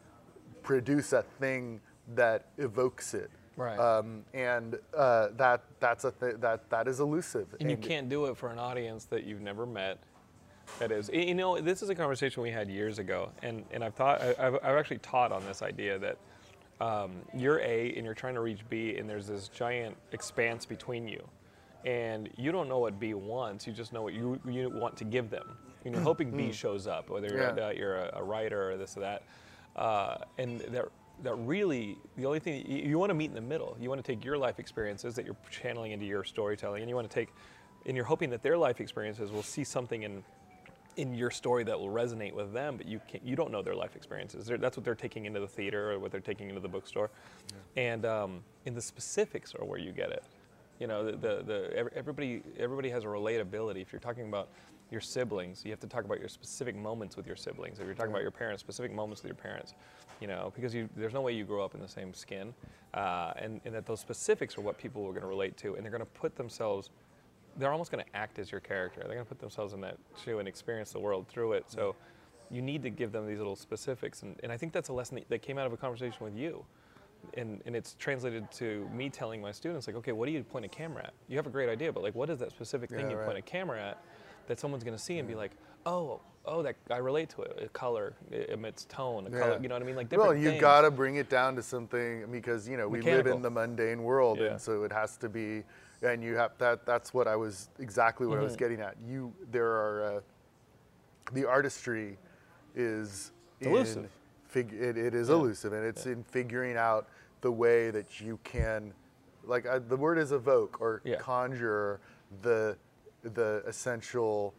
[0.61, 1.79] produce a thing
[2.15, 3.31] that evokes it.
[3.61, 3.77] Right.
[3.79, 7.47] Um, and uh, that that's a th- that that is elusive.
[7.59, 9.99] And you can't do it for an audience that you've never met.
[10.79, 13.93] That is, you know, this is a conversation we had years ago, and, and I've
[13.93, 16.17] thought, I- I've, I've actually taught on this idea that
[16.79, 21.07] um, you're A and you're trying to reach B, and there's this giant expanse between
[21.09, 21.27] you,
[21.85, 23.67] and you don't know what B wants.
[23.67, 25.45] You just know what you you want to give them.
[25.85, 27.55] And you're hoping B shows up, whether you're.
[27.57, 27.67] Yeah.
[27.67, 29.23] uh, you're a, a writer or this or that,
[29.75, 30.85] uh, and that
[31.23, 33.77] that really the only thing you, you want to meet in the middle.
[33.79, 36.95] You want to take your life experiences that you're channeling into your storytelling, and you
[36.95, 37.29] want to take,
[37.85, 40.23] and you're hoping that their life experiences will see something in
[40.97, 43.75] in your story that will resonate with them, but you can't, you don't know their
[43.75, 44.45] life experiences.
[44.45, 47.09] They're, that's what they're taking into the theater or what they're taking into the bookstore,
[47.77, 50.23] and um, in the specifics are where you get it.
[50.79, 53.81] You know, the, the, the everybody everybody has a relatability.
[53.81, 54.49] If you're talking about
[54.91, 57.79] your siblings, you have to talk about your specific moments with your siblings.
[57.79, 59.73] If you're talking about your parents, specific moments with your parents.
[60.19, 62.53] You know, because you, there's no way you grow up in the same skin,
[62.93, 65.83] uh, and, and that those specifics are what people are going to relate to, and
[65.83, 66.91] they're going to put themselves
[67.57, 69.01] they're almost going to act as your character.
[69.01, 71.65] They're going to put themselves in that shoe and experience the world through it.
[71.67, 71.95] So
[72.49, 74.23] you need to give them these little specifics.
[74.23, 76.35] And, and I think that's a lesson that, that came out of a conversation with
[76.35, 76.65] you.
[77.35, 80.65] And, and it's translated to me telling my students, like, okay, what do you point
[80.65, 81.13] a camera at?
[81.27, 83.37] You have a great idea, but like, what is that specific thing Yeah, you point
[83.37, 84.03] a camera at
[84.51, 85.51] that someone's going to see and be like,
[85.85, 87.57] oh, oh, that I relate to it.
[87.63, 89.25] A color it emits tone.
[89.27, 89.95] A color, you know what I mean?
[89.95, 90.59] Like different well, you things.
[90.61, 94.03] got to bring it down to something because you know we live in the mundane
[94.03, 94.47] world, Yeah.
[94.47, 95.63] and so it has to be.
[96.03, 96.85] And you have that.
[96.85, 98.43] That's what I was exactly what I Mm-hmm.
[98.45, 98.95] was getting at.
[99.07, 100.19] You there are uh,
[101.31, 102.17] the artistry
[102.75, 104.09] is Elusive.
[104.49, 107.07] fig- it, it is elusive, and it's in figuring out
[107.41, 108.91] the way that you can,
[109.45, 111.15] like uh, the word is evoke or Yeah.
[111.17, 112.01] conjure
[112.41, 112.75] the
[113.23, 114.53] the essential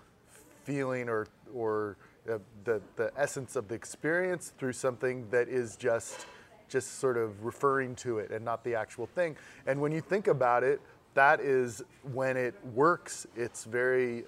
[0.64, 1.96] feeling or or
[2.30, 6.26] uh, the the essence of the experience through something that is just
[6.68, 9.36] just sort of referring to it and not the actual thing.
[9.66, 10.80] And when you think about it,
[11.14, 13.26] that is when it works.
[13.36, 14.24] It's very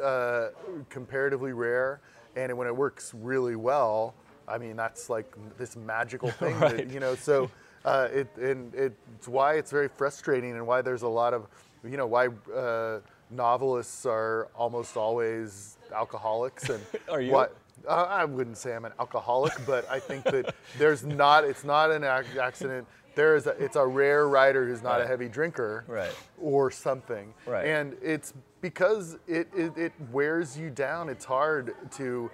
[0.00, 0.48] uh,
[0.88, 2.00] comparatively rare,
[2.36, 4.14] and when it works really well,
[4.46, 7.14] I mean that's like this magical thing, that, you know.
[7.16, 7.50] So
[7.84, 11.48] uh, it and it's why it's very frustrating, and why there's a lot of,
[11.82, 17.32] you know, why uh, novelists are almost always alcoholics, and Are you?
[17.32, 17.56] What,
[17.88, 21.44] uh, I wouldn't say I'm an alcoholic, but I think that there's not.
[21.44, 22.86] It's not an ac- accident.
[23.14, 23.46] There is.
[23.46, 26.14] A, it's a rare writer who's not a heavy drinker, Right.
[26.40, 27.32] or something.
[27.46, 27.66] Right.
[27.66, 31.08] And it's because it, it it wears you down.
[31.08, 32.30] It's hard to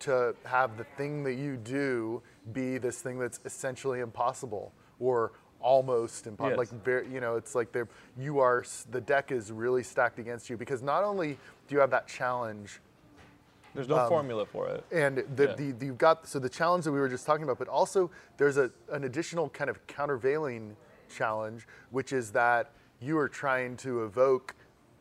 [0.00, 6.26] to have the thing that you do be this thing that's essentially impossible or almost
[6.26, 6.62] impossible.
[6.62, 6.72] Yes.
[6.72, 8.64] Like very, you know, it's like there you are.
[8.90, 12.80] The deck is really stacked against you because not only do you have that challenge
[13.74, 14.84] There's no formula for it.
[14.90, 15.72] and the, Yeah.
[15.72, 18.56] the, you've got so the challenge that we were just talking about, but also there's
[18.56, 20.76] a, an additional kind of countervailing
[21.08, 24.54] challenge, which is that you are trying to evoke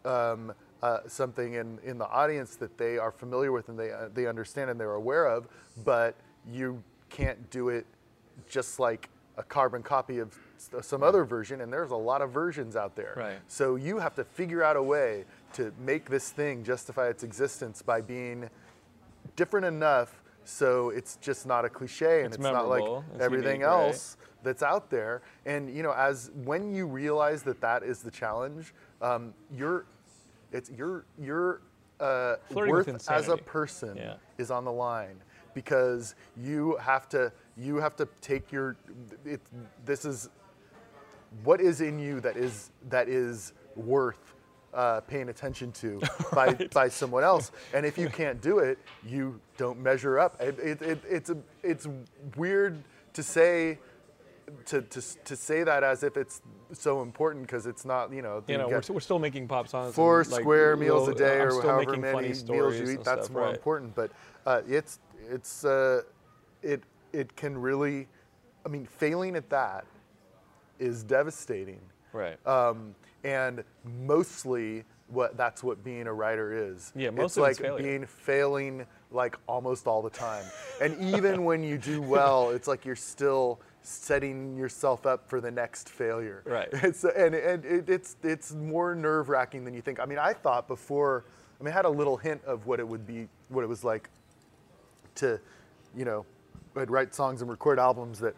[0.06, 4.08] um, uh, something in, in the audience that they are familiar with and they, uh,
[4.14, 5.48] they understand and they're aware of,
[5.84, 6.16] but
[6.50, 7.86] you can't do it
[8.48, 10.38] just like a carbon copy of
[10.82, 13.14] some other version, and there's a lot of versions out there.
[13.16, 13.40] Right.
[13.48, 17.82] So you have to figure out a way to make this thing justify its existence
[17.82, 18.50] by being
[19.36, 23.62] different enough so it's just not a cliche and It's it's, not like it's everything
[23.62, 23.88] unique, right?
[23.88, 25.22] else that's out there.
[25.46, 29.86] And you know, as when you realize that that is the challenge, um, you're
[30.52, 31.62] it's your your
[32.00, 34.16] uh, worth as a person Yeah.
[34.38, 35.22] is on the line
[35.54, 38.76] because you have to you have to take your
[39.26, 39.42] it,
[39.86, 40.30] this is
[41.44, 44.36] what is in you that is that is worth
[44.74, 46.02] uh, paying attention to
[46.34, 47.52] by by someone else.
[47.74, 50.40] And if you can't do it, you don't measure up.
[50.42, 51.88] It, it, it, it's a, it's
[52.36, 53.80] weird to say.
[54.66, 56.42] To, to, to say that as if it's
[56.74, 59.94] so important because it's not you know You know, we're, we're still making pop songs.
[59.94, 63.26] four and, like, square meals a day I'm or however many meals you eat that's
[63.26, 63.54] stuff, more right.
[63.54, 64.10] important but
[64.48, 64.98] uh, it's
[65.30, 66.02] it's uh,
[66.64, 66.82] it
[67.14, 68.08] it can really
[68.66, 69.86] I mean failing at that
[70.80, 71.82] is devastating
[72.14, 72.38] Right.
[72.48, 76.92] um, and mostly what that's what being a writer is.
[76.96, 77.84] Yeah, most it's like it's failure.
[77.84, 80.46] being failing like almost all the time.
[80.82, 85.50] and even when you do well, it's like you're still setting yourself up for the
[85.52, 86.44] next failure.
[86.46, 86.70] Right.
[86.84, 90.00] It's and and it, it's it's more nerve wracking than you think.
[90.00, 91.26] I mean, I thought before.
[91.60, 93.84] I mean, I had a little hint of what it would be, what it was
[93.84, 94.10] like
[95.16, 95.40] to,
[95.96, 96.26] you know,
[96.76, 98.34] I'd write songs and record albums that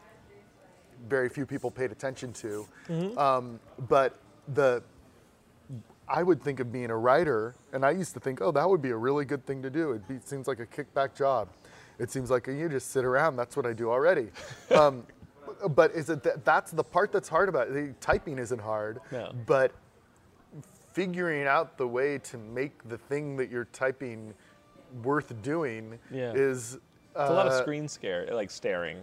[1.07, 2.67] very few people paid attention to.
[3.17, 3.59] Um,
[3.89, 4.17] but
[4.53, 4.83] the
[6.07, 8.81] I would think of being a writer, and I used to think, oh, that would
[8.81, 9.93] be a really good thing to do.
[9.93, 11.47] It be, seems like a kickback job.
[11.99, 13.37] It seems like you just sit around.
[13.37, 14.29] That's what I do already.
[14.71, 15.05] Um,
[15.71, 17.73] but is it that, that's the part that's hard about it?
[17.73, 19.31] The typing isn't hard, No.
[19.45, 19.71] but
[20.93, 24.33] figuring out the way to make the thing that you're typing
[25.03, 26.33] worth doing Yeah.
[26.33, 26.75] is.
[26.75, 28.97] it's a lot of uh, screen scare, like staring.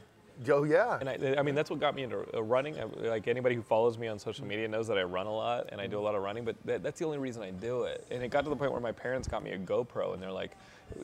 [0.48, 0.98] Oh yeah.
[1.00, 2.76] And I, I mean, that's what got me into uh, running.
[2.96, 5.80] Like anybody who follows me on social media knows that I run a lot and
[5.80, 8.06] I do a lot of running, but that, that's the only reason I do it.
[8.10, 10.30] And it got to the point where my parents got me a GoPro and they're
[10.30, 10.52] like,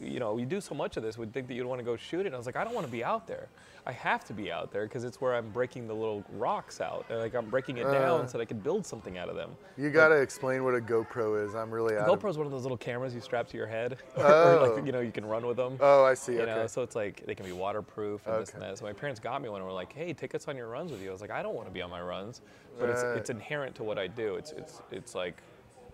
[0.00, 1.96] you know, you do so much of this, we'd think that you'd want to go
[1.96, 2.26] shoot it.
[2.26, 3.48] And I was like, I don't want to be out there.
[3.86, 7.04] I have to be out there because it's where I'm breaking the little rocks out.
[7.10, 7.92] And, like I'm breaking it Uh.
[7.92, 9.50] down so that I can build something out of them.
[9.76, 11.54] You gotta explain what a GoPro is.
[11.54, 12.08] I'm really out.
[12.08, 14.74] GoPro is one of those little cameras you strap to your head, or Oh.
[14.74, 15.76] like you know you can run with them.
[15.80, 16.32] Oh, I see.
[16.32, 16.54] You okay.
[16.54, 18.78] know, so it's like they can be waterproof and this and that.
[18.78, 20.90] So my parents got me one and were like, "Hey, take us on your runs
[20.90, 22.40] with you." I was like, "I don't want to be on my runs,"
[22.80, 24.36] but it's it's inherent to what I do.
[24.36, 25.42] It's it's it's like,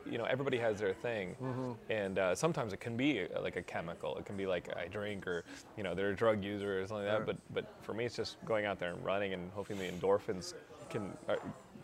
[0.09, 1.73] you know, everybody has their thing, Mm-hmm.
[1.91, 4.17] and uh, sometimes it can be uh, like a chemical.
[4.19, 5.45] It can be like I drink or
[5.77, 7.27] you know they're a drug user or something like that.
[7.27, 10.55] But but for me, it's just going out there and running and hoping the endorphins
[10.89, 11.13] can.
[11.29, 11.37] Uh,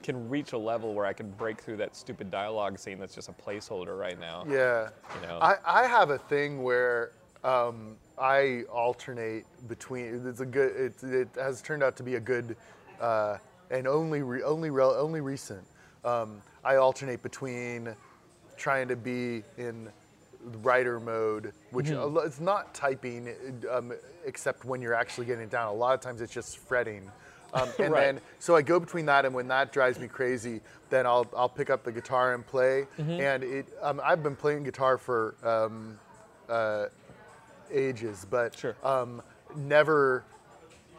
[0.02, 3.28] can reach a level where I can break through that stupid dialogue scene that's just
[3.28, 4.44] a placeholder right now.
[4.48, 4.90] Yeah.
[5.20, 5.38] You know.
[5.40, 7.10] I, I have a thing where
[7.42, 10.22] um, I alternate between.
[10.28, 10.76] It's a good.
[10.76, 12.56] It, it has turned out to be a good
[13.00, 13.38] uh,
[13.70, 15.64] and only re, only rel, only recent.
[16.04, 17.94] Um, I alternate between
[18.56, 19.88] trying to be in
[20.62, 22.18] writer mode, which Mm-hmm.
[22.26, 23.34] it's not typing,
[23.70, 23.92] um,
[24.24, 25.68] except when you're actually getting it down.
[25.68, 27.10] A lot of times it's just fretting.
[27.54, 28.00] Um, and Right.
[28.14, 31.48] then so I go between that and when that drives me crazy, then I'll I'll
[31.48, 32.86] pick up the guitar and play.
[32.98, 33.10] Mm-hmm.
[33.20, 35.98] And it um, I've been playing guitar for um,
[36.48, 36.86] uh,
[37.72, 38.76] ages, but Sure.
[38.84, 39.22] um,
[39.56, 40.22] never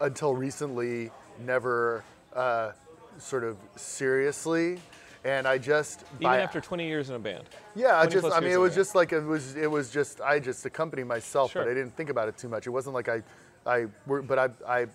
[0.01, 1.09] until recently,
[1.45, 2.71] never uh,
[3.17, 4.79] sort of seriously.
[5.27, 7.43] And I just Even by- after 20 years in a band.
[7.75, 10.39] yeah, I just I mean it was just like it was it was just I
[10.39, 12.65] just accompanied myself, but I didn't think about it too much.
[12.65, 13.21] It wasn't like I
[13.65, 14.87] I were but I I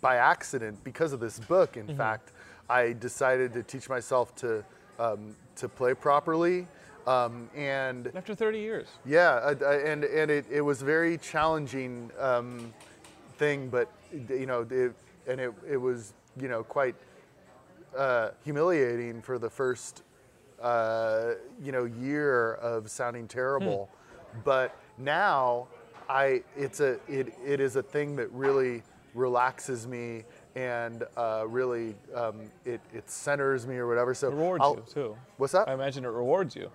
[0.00, 1.90] by accident because of this book, Mm-hmm.
[1.90, 2.32] in fact,
[2.70, 4.64] I decided to teach myself to
[4.98, 6.66] um, to play properly.
[7.06, 8.86] Um, and After 30 years.
[9.04, 12.72] yeah, uh, uh, and and it, it was very challenging um,
[13.38, 13.88] thing, but
[14.28, 14.92] you know, it,
[15.26, 16.94] and it it was you know quite
[17.96, 20.02] uh, humiliating for the first
[20.60, 23.88] uh, you know year of sounding terrible,
[24.44, 25.66] but now
[26.08, 28.82] I it's a it, it is a thing that really
[29.14, 30.24] relaxes me
[30.54, 34.14] and uh, really um, it, it centers me or whatever.
[34.14, 35.16] So Rewards I'll- you, too.
[35.36, 35.68] What's that?
[35.68, 36.70] I imagine it rewards you.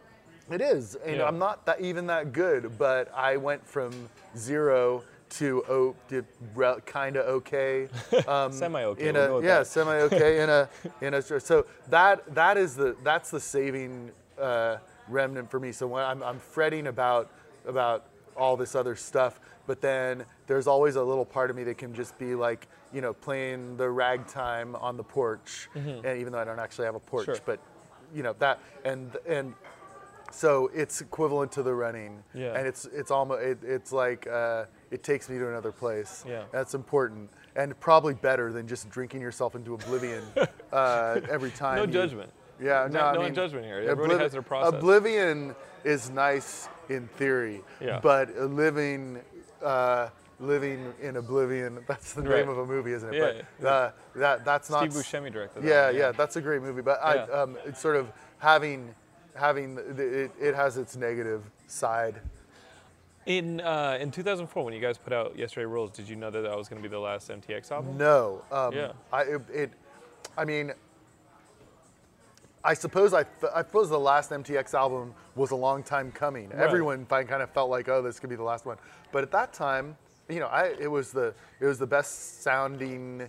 [0.51, 1.27] It is, and Yeah.
[1.27, 3.91] I'm not that even that good, but I went from
[4.37, 6.23] zero to oh, to
[6.85, 7.87] kind of okay,
[8.27, 10.69] um, Semi-okay, In a yeah, semi okay in a
[11.01, 15.71] in a so that that is the that's the saving uh, remnant for me.
[15.71, 17.31] So when I'm I'm fretting about
[17.67, 18.05] about
[18.37, 21.93] all this other stuff, but then there's always a little part of me that can
[21.93, 26.43] just be like you know playing the ragtime on the porch, and even though I
[26.45, 27.33] don't actually have a porch, Mm-hmm.
[27.35, 27.41] Sure.
[27.45, 27.59] but
[28.13, 29.53] you know that and and
[30.31, 32.53] so it's equivalent to the running, Yeah.
[32.57, 36.23] and it's it's almost it, it's like uh, it takes me to another place.
[36.27, 36.43] Yeah.
[36.51, 40.23] that's important, and probably better than just drinking yourself into oblivion
[40.73, 41.77] uh, every time.
[41.77, 42.31] No you- judgment.
[42.61, 43.79] Yeah, no, No- no mean, judgment here.
[43.87, 44.73] Everybody has their process.
[44.79, 47.99] Oblivion is nice in theory, Yeah.
[48.01, 49.21] but living.
[49.61, 50.09] Uh,
[50.41, 52.41] Living in oblivion—that's the name Right.
[52.49, 53.17] of a movie, isn't it?
[53.17, 56.11] Yeah, but uh, that that's not Steve Buscemi directed that Yeah, one, yeah, yeah.
[56.11, 56.81] that's a great movie.
[56.81, 57.25] But Yeah.
[57.31, 58.93] I, um, it's sort of having,
[59.33, 62.19] having the, it, it has its negative side.
[63.25, 66.41] In uh, in 2004, when you guys put out Yesterday Rules, did you know that
[66.41, 67.97] that was going to be the last MTX album?
[67.97, 68.91] No, um, Yeah.
[69.11, 69.71] I it, it,
[70.37, 70.73] I mean,
[72.63, 76.51] I suppose I, th- I suppose the last MTX album was a long time coming.
[76.51, 78.77] Everyone kind of felt like, oh, this could be the last one.
[79.11, 79.97] But at that time,
[80.29, 83.27] you know, I, it was the it was the best sounding,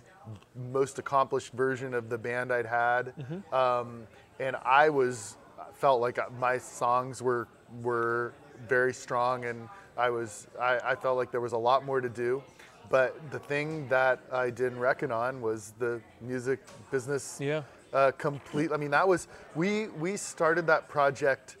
[0.71, 3.53] most accomplished version of the band I'd had, Mm-hmm.
[3.53, 4.03] um,
[4.39, 5.37] and I was
[5.73, 7.47] felt like my songs were
[7.81, 8.33] were
[8.67, 12.09] very strong, and I was I, I felt like there was a lot more to
[12.09, 12.43] do.
[12.89, 17.63] But the thing that I didn't reckon on was the music business Yeah.
[17.93, 18.71] uh, complete.
[18.71, 21.57] I mean, that was we we started that project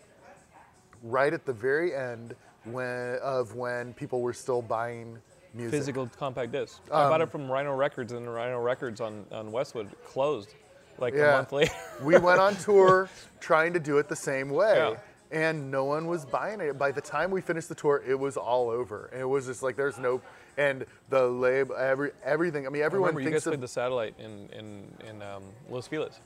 [1.03, 5.17] right at the very end when of when people were still buying
[5.53, 5.71] music.
[5.79, 6.79] Physical compact disc.
[6.91, 10.53] I Um, bought it from Rhino Records, and Rhino Records on, on Westwood closed
[10.97, 11.71] like a month later.
[12.03, 14.75] we went on tour trying to do it the same way.
[14.77, 14.97] Yeah.
[15.31, 16.77] And no one was buying it.
[16.77, 19.09] By the time we finished the tour, it was all over.
[19.11, 20.21] And it was just like there's no,
[20.57, 22.65] and the label, every everything.
[22.65, 25.87] I mean, everyone remember, you thinks guys played the satellite in in in um, Los
[25.87, 26.19] Feliz.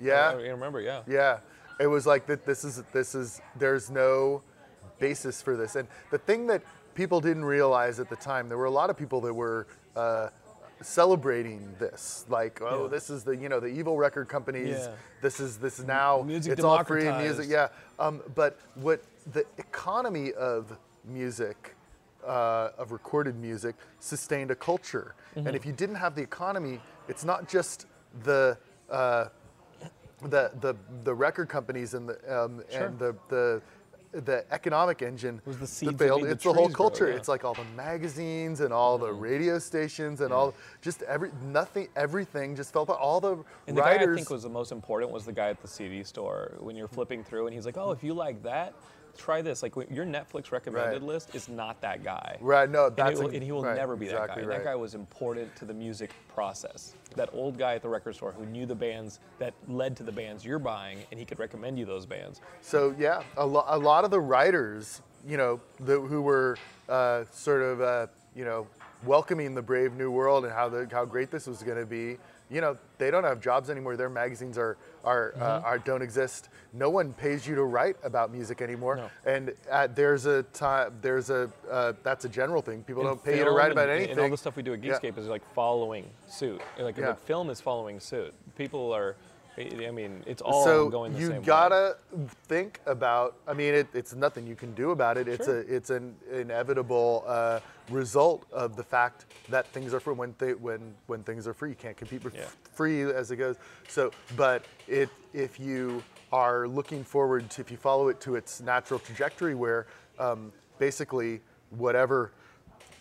[0.00, 0.30] yeah.
[0.30, 1.02] I, I remember, yeah.
[1.06, 1.40] Yeah,
[1.78, 2.46] it was like that.
[2.46, 3.40] This is this is.
[3.58, 4.42] There's no
[4.98, 6.62] basis for this, and the thing that
[6.94, 10.30] people didn't realize at the time, there were a lot of people that were uh,
[10.82, 12.88] celebrating this, like, oh, Yeah.
[12.88, 14.76] this is the you know the evil record companies.
[14.78, 14.92] Yeah.
[15.22, 17.46] This is this is now Music it's all free music.
[17.48, 21.72] Yeah, um, but what the economy of music.
[22.26, 25.46] Uh, of recorded music sustained a culture, Mm-hmm.
[25.46, 27.86] and if you didn't have the economy, it's not just
[28.24, 28.58] the
[28.90, 29.26] uh,
[30.22, 33.62] the the the record companies and the um, and the the
[34.24, 36.22] the economic engine was the seeds that failed.
[36.22, 37.08] made the It's the whole trees grow, culture.
[37.10, 37.16] yeah.
[37.16, 39.20] It's like all the magazines and all the mm-hmm.
[39.20, 43.00] radio stations and all just every nothing everything just fell apart.
[43.00, 45.60] All the And the guy I think was the most important was the guy at
[45.60, 48.74] the CD store when you're flipping through, and he's like, "Oh, if you like that,
[49.16, 51.02] try this." Like your Netflix recommended Right.
[51.02, 52.36] list is not that guy.
[52.40, 52.68] right.
[52.68, 54.34] No, And, that's it a- will- and he will right, never be that guy.
[54.34, 54.58] And right.
[54.58, 56.94] that guy was important to the music process.
[57.16, 60.12] That old guy at the record store who knew the bands that led to the
[60.12, 62.40] bands you're buying, and he could recommend you those bands.
[62.60, 66.56] So yeah, a, lo- a lot of the writers, you know, the, who were
[66.88, 68.66] uh, sort of, uh, you know,
[69.04, 72.18] welcoming the brave new world and how the, how great this was going to be.
[72.48, 73.96] You know, they don't have jobs anymore.
[73.96, 75.66] Their magazines are are, uh, Mm-hmm.
[75.66, 76.48] are don't exist.
[76.76, 78.96] No one pays you to write about music anymore.
[78.96, 79.10] No.
[79.24, 80.92] And uh, there's a time.
[81.00, 82.82] There's a uh, that's a general thing.
[82.82, 84.12] People And don't pay you to write about and- anything.
[84.12, 84.98] And all the stuff we do at Yeah.
[84.98, 86.60] Geekscape is like following suit.
[86.78, 87.08] Like, Yeah.
[87.08, 88.34] like film is following suit.
[88.56, 89.16] People are,
[89.58, 91.44] I mean, it's all so going the you same way.
[91.44, 91.96] gotta
[92.46, 95.88] think about i mean it, it's nothing you can do about it it's a it's
[95.88, 97.58] an inevitable uh,
[97.90, 101.70] result of the fact that things are free when th- when when things are free
[101.70, 102.44] you can't compete with Yeah.
[102.72, 103.56] free as it goes
[103.88, 108.60] so but it if you are looking forward to if you follow it to its
[108.60, 109.86] natural trajectory where
[110.18, 112.32] um, basically whatever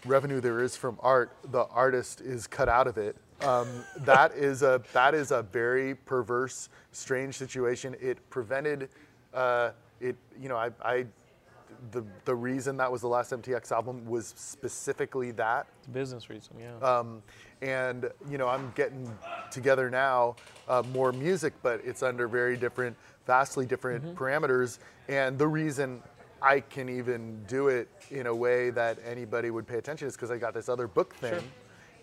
[0.06, 3.16] revenue there is from art, the artist is cut out of it.
[3.42, 3.68] Um,
[4.02, 7.96] that is a that is a very perverse, strange situation.
[8.00, 8.90] It prevented
[9.34, 10.16] uh, it.
[10.42, 11.06] You know, I, I
[11.92, 15.68] the the reason that was the last MTX album was specifically that.
[15.80, 16.78] It's a business reason, yeah.
[16.88, 17.22] Um,
[17.62, 19.12] and you know, I'm getting
[19.52, 20.36] together now
[20.68, 24.24] uh, more music, but it's under very different, vastly different Mm-hmm.
[24.24, 24.80] parameters.
[25.08, 26.02] And the reason
[26.42, 30.32] I can even do it in a way that anybody would pay attention is because
[30.32, 31.42] I got this other book thing,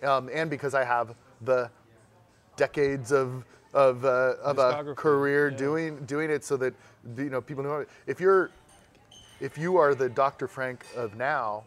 [0.03, 1.71] um, and because I have the
[2.57, 5.57] decades of of, uh, of a career yeah.
[5.57, 6.75] doing doing it so that
[7.17, 7.89] you know people know it.
[8.07, 8.51] if you're
[9.43, 10.47] if you are the Dr.
[10.47, 11.65] Frank of now,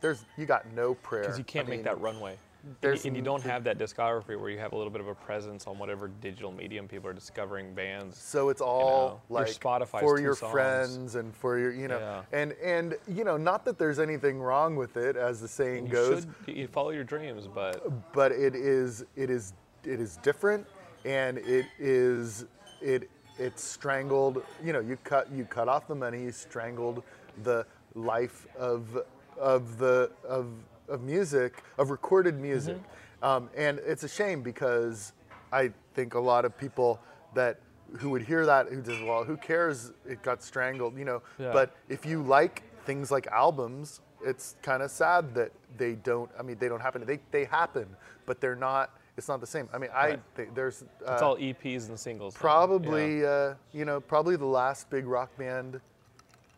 [0.00, 2.36] there's you got no prayer Because you can't I make mean, that runway.
[2.82, 5.06] And you, and you don't have that discography where you have a little bit of
[5.06, 8.16] a presence on whatever digital medium people are discovering bands.
[8.18, 10.52] So it's all know, your like Spotify's for your songs.
[10.52, 12.22] friends and for your, you know, Yeah.
[12.32, 15.92] and and you know, not that there's anything wrong with it, as the saying You
[15.92, 19.52] goes, should you follow your dreams, but but it is it is
[19.84, 20.66] it is different,
[21.04, 22.44] and it is
[22.82, 23.08] it
[23.38, 24.42] it's strangled.
[24.64, 27.02] You know, you cut you cut off the money, you strangled
[27.42, 29.02] the life of
[29.38, 30.46] of the of
[30.88, 33.24] of music of recorded music, Mm-hmm.
[33.24, 35.12] um, and it's a shame because
[35.52, 37.00] I think a lot of people
[37.34, 37.58] that
[37.98, 41.52] who would hear that who just well who cares it got strangled you know Yeah.
[41.52, 46.30] but if you like things like albums, it's kind of sad that they don't.
[46.38, 47.04] I mean, they don't happen.
[47.06, 47.86] They they happen,
[48.26, 48.90] but they're not.
[49.18, 49.68] It's not the same.
[49.74, 50.54] I mean, I Right.
[50.54, 52.34] there's uh, it's all EPs and singles.
[52.34, 53.26] probably Yeah.
[53.28, 55.80] uh, you know probably the last big rock band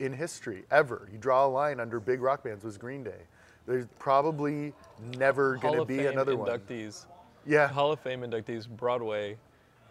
[0.01, 1.09] in history ever.
[1.13, 3.23] You draw a line under big rock bands was Green Day.
[3.67, 4.73] There's probably
[5.17, 6.49] never going to be another one.
[6.49, 7.07] inductees.
[7.47, 9.37] Yeah, Hall of Fame inductees, Broadway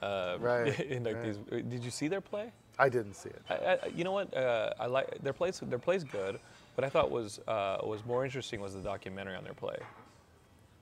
[0.02, 1.70] uh, Right, inductees.
[1.70, 2.52] Did you see their play?
[2.78, 3.42] I didn't see it.
[3.50, 4.36] I, I, you know what?
[4.36, 5.60] Uh, I like their plays.
[5.60, 6.40] Their plays good.
[6.76, 9.78] What I thought was uh, was more interesting was the documentary on their play,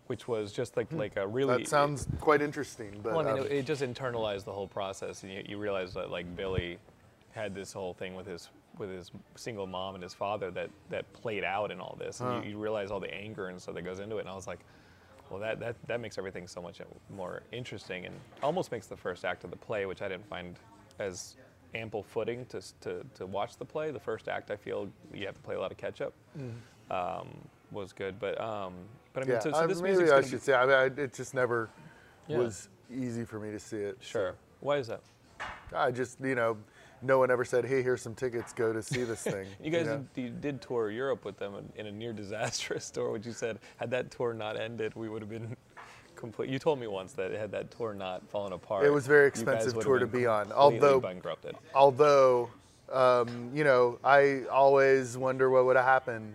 [0.06, 1.54] which was just like like a really.
[1.56, 1.60] Hmm.
[1.62, 4.68] That sounds quite interesting, but Well, I mean, um, it, it just internalized the whole
[4.68, 6.78] process, and you, you realize that like Billy
[7.32, 8.50] had this whole thing with his
[8.80, 12.44] with his single mom and his father that that played out in all this, and
[12.46, 14.22] you, you realize all the anger and stuff that goes into it.
[14.22, 14.60] And I was like,
[15.30, 16.80] well, that that that makes everything so much
[17.16, 20.56] more interesting, and almost makes the first act of the play, which I didn't find
[21.00, 21.36] as
[21.76, 23.92] ample footing to to to watch the play.
[23.92, 26.14] The first act, I feel you have to play a lot of catch up.
[26.90, 27.28] Um,
[27.72, 28.74] was good, but um,
[29.14, 30.54] but I mean, yeah, so, so uh, this maybe I should be- say.
[30.54, 31.70] I mean, I, it just never
[32.28, 32.38] Yeah.
[32.38, 33.98] was easy for me to see it.
[34.00, 34.06] so.
[34.08, 34.36] Sure.
[34.62, 35.02] Why is that?
[35.76, 36.56] I just, you know,
[37.02, 38.54] no one ever said, "Hey, here's some tickets.
[38.54, 40.06] Go to see this thing." You guys know?
[40.14, 43.34] did, you did tour Europe with them in, in a near disastrous tour, which you
[43.34, 45.56] said had that tour not ended, we would have been
[46.16, 46.50] complete.
[46.50, 49.28] You told me once that had that tour not fallen apart, It was a very
[49.28, 51.56] expensive tour to be on, although- bankrupted.
[51.76, 52.50] Although,
[52.92, 56.34] um, you know, I always wonder what would have happened.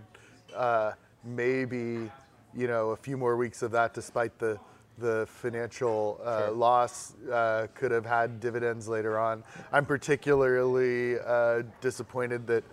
[0.55, 0.93] Uh,
[1.25, 2.11] maybe,
[2.55, 4.59] you know, a few more weeks of that, despite the
[4.99, 6.51] the financial uh, Sure.
[6.51, 9.43] loss, uh, could have had dividends later on.
[9.73, 12.65] I'm particularly uh, disappointed that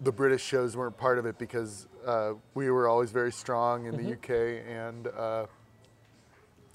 [0.00, 3.96] the British shows weren't part of it because uh, we were always very strong in
[3.96, 5.06] the UK and.
[5.08, 5.46] Uh,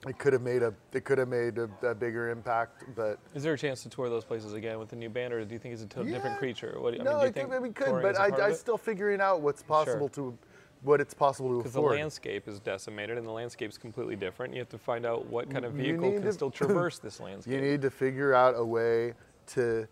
[0.07, 3.43] it could have made a it could have made a, a bigger impact, but Is
[3.43, 5.59] there a chance to tour those places again with the new band, or do you
[5.59, 6.76] think it's a to- different creature?
[6.80, 8.80] What, I no, mean, do you I think think we could, but I, I'm still
[8.80, 10.36] figuring out what's possible to,
[10.84, 11.64] what it's possible to afford.
[11.64, 14.54] Because the landscape is decimated and the landscape's completely different.
[14.54, 17.54] You have to find out what kind of vehicle can to- still traverse this landscape.
[17.54, 19.14] you need to figure out a way
[19.48, 19.88] to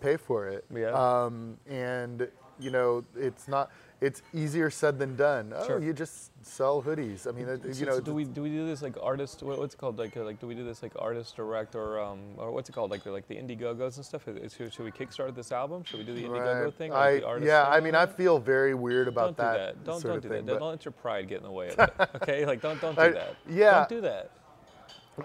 [0.00, 0.64] pay for it.
[0.74, 0.90] Yeah.
[0.90, 2.28] Um, and
[2.58, 3.70] you know, it's not.
[4.00, 5.52] It's easier said than done.
[5.54, 5.78] Oh, Sure.
[5.78, 7.26] you just sell hoodies.
[7.28, 9.42] I mean, it- So- you know, so do we do we do this like artist?
[9.42, 9.98] What's it called?
[9.98, 12.72] Like uh, like do we do this like artist direct or um or what's it
[12.72, 12.90] called?
[12.90, 14.26] Like the, like the Indiegogos and stuff.
[14.26, 15.84] Is, should, should we kickstart this album?
[15.84, 16.74] Should we do the Indiegogo right.
[16.74, 16.92] thing?
[16.92, 19.84] Or I, the artist yeah, I mean, I feel very weird about don't do that.
[19.84, 20.46] Don't don't do thing.
[20.46, 20.58] that.
[20.58, 22.10] Don't let your pride get in the way of it.
[22.22, 23.36] Okay, like don't don't do I- that.
[23.50, 23.72] yeah.
[23.80, 24.30] Don't do that.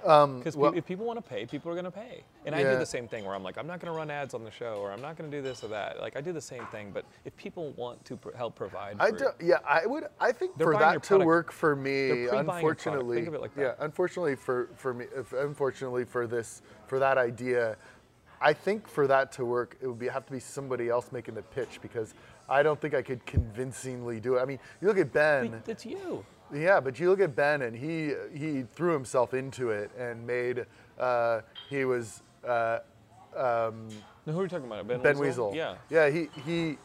[0.04, 2.24] Um, Because well- if people want to pay, people are going to pay.
[2.46, 4.34] And I do the same thing where I'm like, I'm not going to run ads
[4.34, 6.00] on the show, or I'm not going to do this or that.
[6.00, 6.92] Like I do the same thing.
[6.94, 10.06] But if people want to pr- help provide, I do, yeah, I would.
[10.20, 12.56] I think for that to work for me, They're pre-buying your product.
[12.60, 17.00] unfortunately, Think of it like yeah, unfortunately for for me, if, unfortunately for this for
[17.00, 17.78] that idea,
[18.42, 21.36] I think for that to work, it would be have to be somebody else making
[21.36, 22.14] the pitch because
[22.48, 24.42] I don't think I could convincingly do it.
[24.42, 25.50] I mean, you look at Ben.
[25.50, 26.24] But it's you.
[26.56, 30.66] Yeah, but you look at Ben, and he he threw himself into it and made.
[31.00, 32.80] Uh, he was uh,
[33.36, 33.88] um,
[34.26, 34.88] No, who are you talking about?
[34.88, 35.52] Ben, Ben Weasel?
[35.52, 35.56] Weasel.
[35.56, 35.76] Yeah.
[35.90, 36.78] Yeah, he he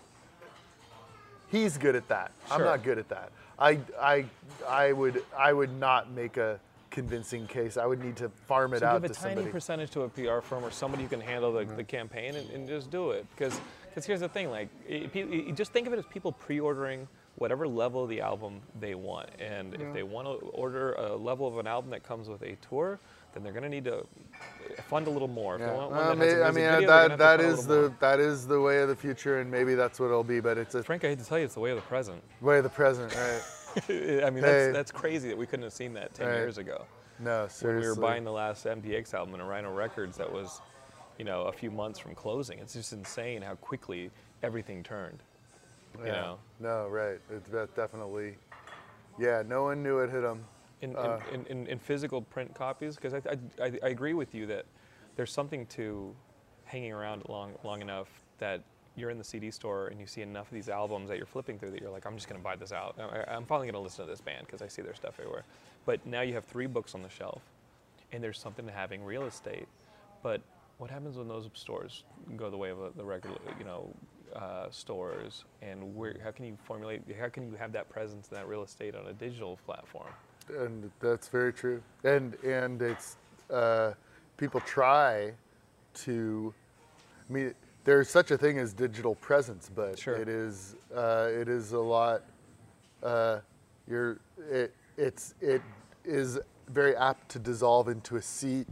[1.51, 2.33] he's good at that.
[2.49, 2.57] Sure.
[2.57, 3.31] I'm not good at that.
[3.59, 4.25] I I
[4.67, 6.59] I would I would not make a
[6.91, 7.77] convincing case.
[7.77, 9.53] I would need to farm it So out give a to tiny somebody.
[9.53, 12.67] percentage to a PR firm or somebody who can handle the, the campaign and, and
[12.69, 13.25] just do it.
[13.37, 17.07] Because because here's the thing, like it, it- just think of it as people pre-ordering
[17.41, 19.31] whatever level of the album they want.
[19.39, 22.55] And if they want to order a level of an album that comes with a
[22.57, 22.99] tour,
[23.33, 24.05] then they're going to need to
[24.89, 25.55] fund a little more.
[25.55, 25.75] If they Yeah.
[25.75, 27.45] want one Uh, that has a may- I mean video, that gonna that have to
[27.47, 27.97] fund a is the more.
[28.01, 30.41] that is the way of the future, and maybe that's what it'll be.
[30.41, 32.23] But it's a Frank, I hate to tell you, it's the way of the present.
[32.43, 33.43] way of the present, right?
[33.89, 34.71] I mean, Hey.
[34.71, 36.35] that's, that's crazy that we couldn't have seen that 10 Right.
[36.37, 36.85] years ago.
[37.21, 37.67] No, seriously.
[37.69, 40.61] when we were buying the last MTX album in Rhino Records that was,
[41.19, 42.59] you know, a few months from closing.
[42.59, 44.11] It's just insane how quickly
[44.43, 45.23] everything turned.
[45.99, 46.13] You Yeah.
[46.13, 47.21] know, No, right.
[47.31, 48.37] It's de- definitely.
[49.19, 50.45] Yeah, no one knew it hit them.
[50.83, 54.35] in, Uh, in, in, in physical print copies, because I, I, I, I agree with
[54.35, 54.65] you that
[55.17, 56.15] there's something to
[56.65, 58.63] hanging around long, long enough that
[58.97, 61.59] you're in the CD store and you see enough of these albums that you're flipping
[61.59, 62.97] through that you're like, I'm just going to buy this out.
[62.99, 65.45] I, I'm finally going to listen to this band because I see their stuff everywhere.
[65.85, 67.43] But now you have three books on the shelf,
[68.13, 69.69] and there's something to having real estate.
[70.23, 70.41] But
[70.79, 72.05] what happens when those stores
[72.37, 73.91] go the way of uh, the regular, you know,
[74.35, 75.45] uh, stores?
[75.63, 77.03] And where, how can you formulate?
[77.19, 80.09] How can you have that presence and that real estate on a digital platform?
[80.59, 81.81] and that's very true.
[82.03, 83.17] And and it's
[83.51, 83.93] uh,
[84.37, 85.33] people try
[85.95, 86.53] to.
[87.29, 87.55] I mean,
[87.85, 90.17] there's such a thing as digital presence, but Sure.
[90.17, 92.23] it is uh, it is a lot.
[93.03, 93.41] Uh,
[93.89, 94.19] you're
[94.51, 95.63] it it's it
[96.05, 98.65] is very apt to dissolve into a sea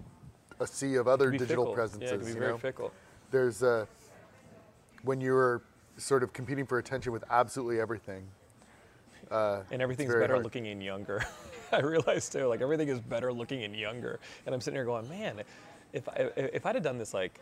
[0.60, 1.74] a sea of other digital fickle.
[1.74, 2.10] presences.
[2.10, 2.58] Yeah, it can be you very know?
[2.58, 2.92] fickle.
[3.30, 3.86] There's uh,
[5.02, 5.62] when you're
[5.96, 8.26] sort of competing for attention with absolutely everything.
[9.30, 10.44] Uh, And everything's better hard.
[10.44, 11.22] looking and younger.
[11.72, 14.20] I realized too, like everything is better looking and younger.
[14.46, 15.42] And I'm sitting here going, man,
[15.92, 17.40] if I, if I'd have done this like,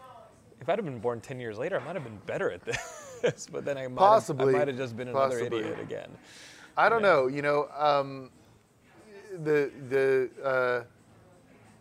[0.60, 2.64] if I'd have been born 10 years later, I might have been better at
[3.22, 3.46] this.
[3.50, 4.46] but then I might Possibly.
[4.46, 5.60] have, I might have just been another Possibly.
[5.60, 6.10] idiot again.
[6.76, 7.08] I don't Yeah.
[7.08, 7.26] know.
[7.28, 8.30] You know, um,
[9.44, 10.84] the the uh,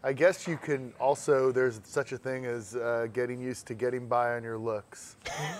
[0.06, 4.08] I guess you can also there's such a thing as uh, getting used to getting
[4.08, 5.16] by on your looks,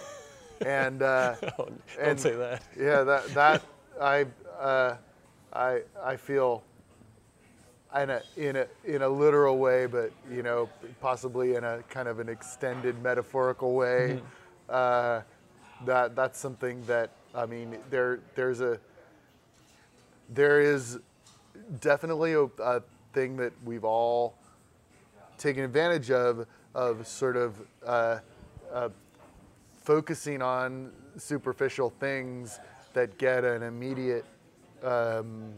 [0.66, 2.62] and uh, Don't, don't And- say that.
[2.80, 3.64] yeah, that that
[4.00, 4.28] I
[4.60, 4.98] uh,
[5.52, 6.64] I I feel
[8.00, 10.70] in a in a in a literal way, but you know,
[11.02, 14.22] possibly in a kind of an extended metaphorical way.
[14.70, 15.22] Uh,
[15.86, 18.80] that that's something that I mean, there there's a
[20.30, 21.00] there is
[21.82, 22.82] definitely a, a
[23.16, 24.36] thing that we've all
[25.38, 26.46] taken advantage of
[26.76, 27.56] of sort of
[27.86, 28.20] uh,
[28.72, 28.90] uh,
[29.84, 32.60] focusing on superficial things
[32.94, 34.26] that get an immediate
[34.84, 35.54] um,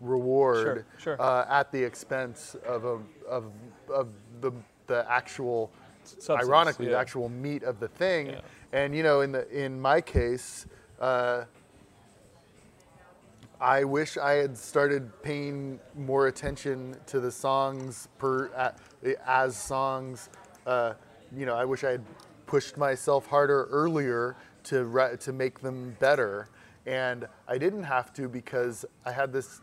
[0.00, 1.22] reward Sure, sure.
[1.22, 3.44] Uh, at the expense of a, of
[3.92, 4.08] of
[4.40, 4.50] the
[4.86, 5.70] the actual
[6.04, 8.40] Substance, ironically the actual meat of the thing Yeah.
[8.72, 10.64] and you know in the in my case
[10.98, 11.44] uh,
[13.60, 18.74] I wish I had started paying more attention to the songs per a-
[19.26, 20.30] as songs.
[20.66, 20.94] Uh,
[21.36, 22.04] you know, I wish I had
[22.46, 24.34] pushed myself harder earlier
[24.64, 26.48] to ri- to make them better,
[26.86, 29.60] and I didn't have to because I had this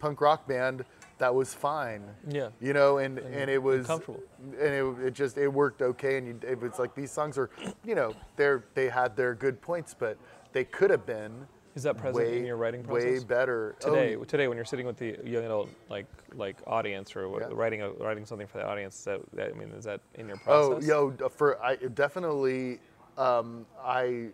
[0.00, 0.84] punk rock band
[1.18, 2.02] that was fine.
[2.28, 2.48] Yeah.
[2.60, 4.22] You know, and and it was comfortable.
[4.60, 6.18] and it, it just it worked okay.
[6.18, 7.50] And you, it was like these songs are,
[7.84, 10.18] you know, they're they had their good points, but
[10.52, 11.46] they could have been
[11.78, 13.04] Is that present way in your writing process?
[13.04, 17.14] way better Today, Oh, today when you're sitting with the young adult like like audience
[17.14, 17.48] or what- Yeah.
[17.52, 20.38] writing a, writing something for the audience, that, that I mean, is that in your
[20.38, 20.84] process?
[20.90, 22.80] oh, yo, for I definitely,
[23.16, 24.30] um, I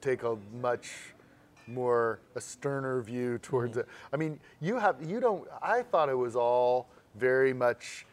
[0.00, 1.14] take a much
[1.68, 3.86] more a sterner view towards it.
[4.12, 5.46] I mean, you have you don't.
[5.62, 8.04] I thought it was all very much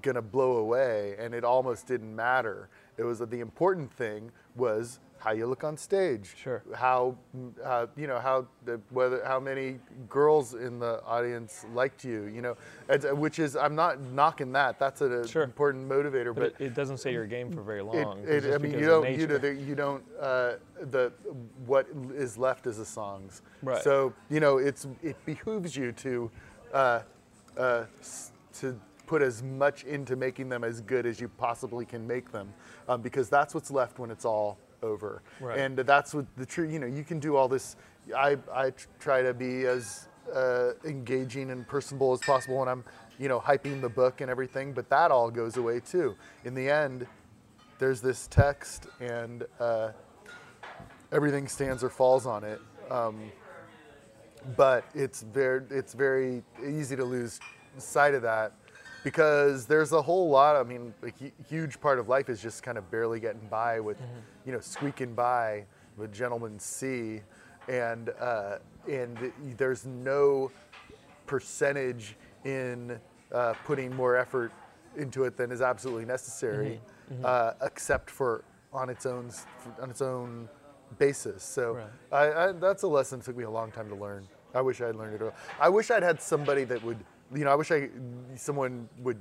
[0.00, 2.70] gonna blow away, and it almost didn't matter.
[2.96, 6.34] It was the important thing was how you look on stage.
[6.36, 6.62] Sure.
[6.74, 7.16] How,
[7.64, 12.24] uh, you know, how the, whether how many girls in the audience liked you.
[12.26, 12.56] You know,
[13.14, 14.78] which is I'm not knocking that.
[14.78, 15.42] That's an Sure.
[15.42, 18.20] important motivator, But it, it doesn't say your game for very long.
[18.24, 19.38] it, just I mean, you don't, you, nature.
[19.38, 20.52] don't- you don't, uh,
[20.90, 21.12] the,
[21.66, 23.42] what is left is the songs.
[23.62, 23.82] Right.
[23.82, 26.30] So, you know, it's, it behooves you to,
[26.72, 27.00] uh,
[27.56, 27.84] uh,
[28.60, 32.52] to put as much into making them as good as you possibly can make them,
[32.88, 35.22] um, because that's what's left when it's all over.
[35.40, 35.58] Right.
[35.58, 37.76] And that's what the true, you know, you can do all this.
[38.16, 42.84] I, I try to be as uh, engaging and personable as possible when I'm,
[43.18, 46.16] you know, hyping the book and everything, but that all goes away too.
[46.44, 47.06] In the end,
[47.78, 49.90] there's this text and uh,
[51.12, 52.60] everything stands or falls on it.
[52.90, 53.30] Um,
[54.56, 57.40] but it's very, it's very easy to lose
[57.76, 58.52] sight of that
[59.08, 60.54] because there's a whole lot.
[60.54, 61.10] I mean, a
[61.48, 63.96] huge part of life is just kind of barely getting by with,
[64.44, 65.64] you know, squeaking by
[65.96, 67.22] with gentleman's C,
[67.68, 70.50] and uh, and there's no
[71.26, 73.00] percentage in
[73.32, 74.52] uh, putting more effort
[74.96, 76.80] into it than is absolutely necessary,
[77.10, 77.24] Mm-hmm.
[77.24, 79.30] Uh, except for on its own
[79.80, 80.46] on its own
[80.98, 81.42] basis.
[81.42, 81.86] So Right.
[82.12, 84.28] I, I, that's a lesson that took me a long time to learn.
[84.54, 85.34] I wish I'd learned it.
[85.58, 86.98] I wish I'd had somebody that would,
[87.34, 87.88] you know, I wish I
[88.36, 89.18] someone would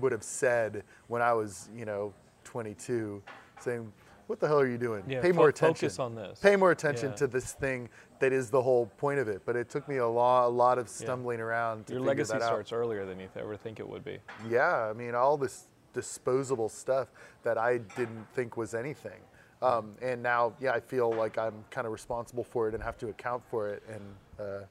[0.00, 2.12] would have said when I was, you know,
[2.44, 3.22] 22,
[3.60, 3.92] saying,
[4.26, 5.04] what the hell are you doing?
[5.06, 5.74] Yeah, Pay more attention.
[5.88, 6.38] focus on this.
[6.40, 7.16] Pay more attention Yeah.
[7.16, 7.88] to this thing
[8.18, 9.42] that is the whole point of it.
[9.44, 10.92] But it took me a lot, a lot of Yeah.
[11.04, 12.46] stumbling around to Your legacy that out.
[12.48, 14.18] starts earlier than you ever think it would be.
[14.48, 17.08] Yeah, I mean, all this disposable stuff
[17.42, 19.20] that I didn't think was anything.
[19.62, 22.98] Um, and now, yeah, I feel like I'm kind of responsible for it and have
[22.98, 23.82] to account for it.
[23.88, 24.02] And
[24.38, 24.64] uh,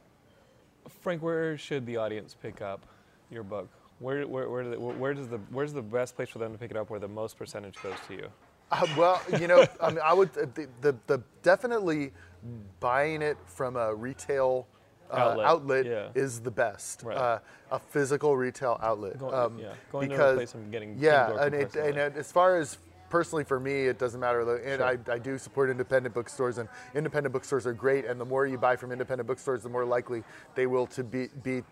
[1.02, 2.86] Frank, where should the audience pick up
[3.30, 3.70] your book?
[4.00, 6.58] Where, where, where, do they- where does the where's the best place for them to
[6.58, 8.28] pick it up where the most percentage goes to you?
[8.72, 12.12] Uh, well, you know, I mean, I would uh, the, the, the definitely
[12.80, 14.68] buying it from a retail
[15.12, 16.08] uh, Outlet, outlet, yeah.
[16.16, 17.04] is the best.
[17.04, 17.16] Right.
[17.16, 17.40] Uh,
[17.72, 19.20] a physical retail outlet.
[19.20, 22.58] Go- um, yeah, going to a place and getting yeah, and, it, and as far
[22.58, 22.80] as
[23.10, 24.42] personally for me, it doesn't matter.
[24.58, 24.86] And Sure.
[24.86, 28.06] I, I do support independent bookstores, and independent bookstores are great.
[28.06, 30.24] And the more you buy from independent bookstores, the more likely
[30.56, 31.64] they will to be be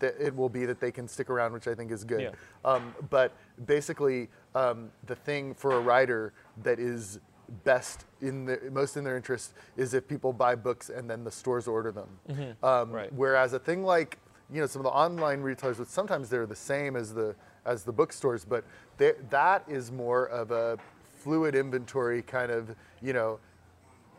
[0.00, 2.20] that it will be that they can stick around, which I think is good.
[2.20, 2.30] Yeah.
[2.64, 3.32] Um, but
[3.64, 6.32] basically, um, the thing for a writer
[6.64, 7.20] that is
[7.64, 11.30] best in the most in their interest is if people buy books and then the
[11.30, 12.08] stores order them.
[12.28, 12.92] Um, Mm-hmm.
[12.92, 13.12] Right.
[13.14, 14.18] Whereas a thing like
[14.52, 17.34] you know some of the online retailers, which sometimes they're the same as the
[17.68, 18.64] as the bookstores, but
[18.96, 20.78] they- that is more of a
[21.18, 23.38] fluid inventory kind of you know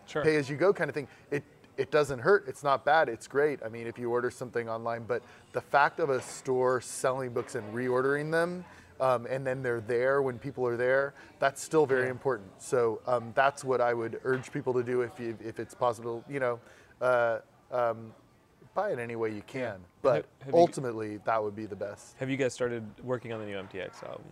[0.05, 0.23] Sure.
[0.23, 1.07] pay as you go kind of thing.
[1.31, 1.43] It
[1.77, 2.43] it doesn't hurt.
[2.45, 3.07] It's not bad.
[3.07, 3.61] It's great.
[3.63, 5.23] I mean, if you order something online, but
[5.53, 8.65] the fact of a store selling books and reordering them,
[8.99, 12.09] um, and then they're there when people are there, that's still very Yeah.
[12.11, 12.51] important.
[12.61, 16.21] So um, that's what I would urge people to do if you, if it's possible.
[16.27, 16.59] You know,
[16.99, 17.39] uh,
[17.71, 18.13] um,
[18.73, 19.79] buy it any way you can.
[20.01, 22.15] But Have- have you- ultimately, that would be the best.
[22.19, 24.23] Have you guys started working on the new MTX album?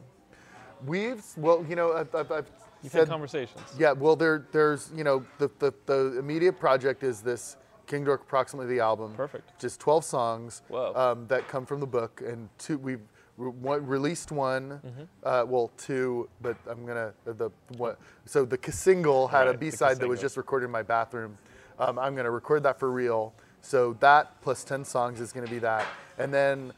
[0.86, 2.52] We've well, you know, I've, I've, I've
[2.84, 3.60] You've said had conversations.
[3.80, 7.58] Yeah, well, there, there's, you know, the, the, the immediate project is this
[7.88, 9.14] King Dork approximately the album.
[9.16, 9.60] Perfect.
[9.60, 13.02] Just 12 songs Um, that come from the book, and two we've
[13.38, 15.04] re- one, released one, Mm-hmm.
[15.24, 17.98] uh, well, two, but I'm gonna uh, the what.
[18.26, 21.38] So the single had Right, a the B-side that was just recorded in my bathroom.
[21.80, 23.34] Um, I'm gonna record that for real.
[23.68, 25.86] So that plus 10 songs is gonna be that,
[26.18, 26.72] and then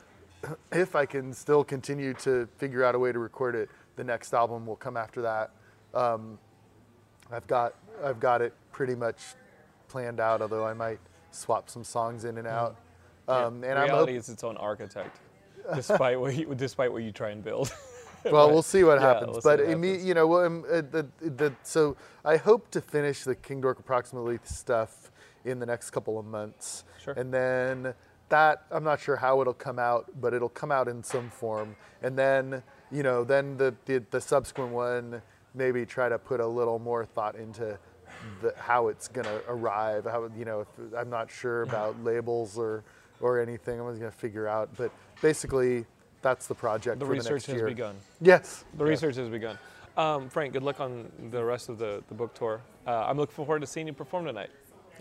[0.72, 4.34] if I can still continue to figure out a way to record it, the next
[4.34, 5.52] album will come after that.
[5.94, 6.40] Um,
[7.32, 9.20] I've got I've got it pretty much
[9.88, 12.76] planned out, although I might swap some songs in and out.
[13.28, 15.20] Um, Yeah, and I'm reality is its own architect,
[15.76, 17.72] despite what you despite what you try and build.
[18.26, 19.34] well, But- we'll see what yeah, happens.
[19.34, 20.04] we'll but what happens.
[20.04, 23.78] you know, well, um, uh, the, the, so I hope to finish the King Dork
[23.78, 25.12] approximately stuff
[25.46, 27.14] in the next couple of months, Sure.
[27.14, 27.94] and then
[28.30, 31.76] that I'm not sure how it'll come out, but it'll come out in some form,
[32.02, 32.62] and then
[32.92, 35.22] you know, then the the, the subsequent one
[35.56, 37.78] maybe try to put a little more thought into.
[38.42, 40.68] The, how it's gonna arrive, how you know, if,
[40.98, 42.84] I'm not sure about labels or
[43.22, 43.80] or anything.
[43.80, 45.86] I'm just gonna figure out, but basically,
[46.22, 47.66] that's the project the for the research next has year.
[47.68, 47.96] begun.
[48.20, 48.66] Yes.
[48.78, 49.58] The research has begun.
[49.96, 52.62] Um, Frank, good luck on the rest of the, the book tour.
[52.86, 54.50] Uh, I'm looking forward to seeing you perform tonight.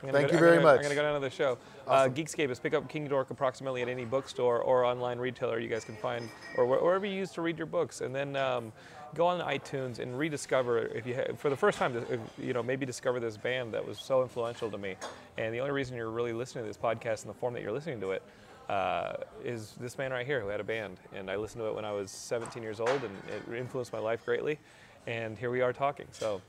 [0.02, 1.58] I'm Thank go- you I'm very gonna- I'm going to go down to the show.
[1.86, 5.68] Uh, Geekscape is pick up King Dork approximately at any bookstore or online retailer you
[5.68, 8.00] guys can find, or wh- wherever you use to read your books.
[8.00, 8.72] And then um,
[9.14, 11.96] go on iTunes and rediscover, if you ha- for the first time,
[12.38, 14.94] you know, maybe discover this band that was so influential to me.
[15.36, 17.72] And the only reason you're really listening to this podcast in the form that you're
[17.72, 18.22] listening to it
[18.68, 21.00] uh, is this man right here who had a band.
[21.14, 23.16] And I listened to it when I was 17 years old, and
[23.50, 24.58] it influenced my life greatly.
[25.06, 26.06] And here we are talking.
[26.12, 26.40] So.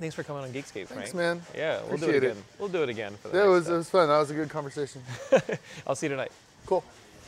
[0.00, 0.88] Thanks for coming on Geekscape, Frank.
[0.88, 1.42] Thanks, man.
[1.54, 2.30] Yeah, we'll do Appreciate it it.
[2.30, 2.42] again.
[2.58, 4.08] We'll do it again for the Yeah, it was, it was fun.
[4.08, 5.02] That was a good conversation.
[5.86, 6.32] I'll see you tonight.
[6.64, 6.82] Cool.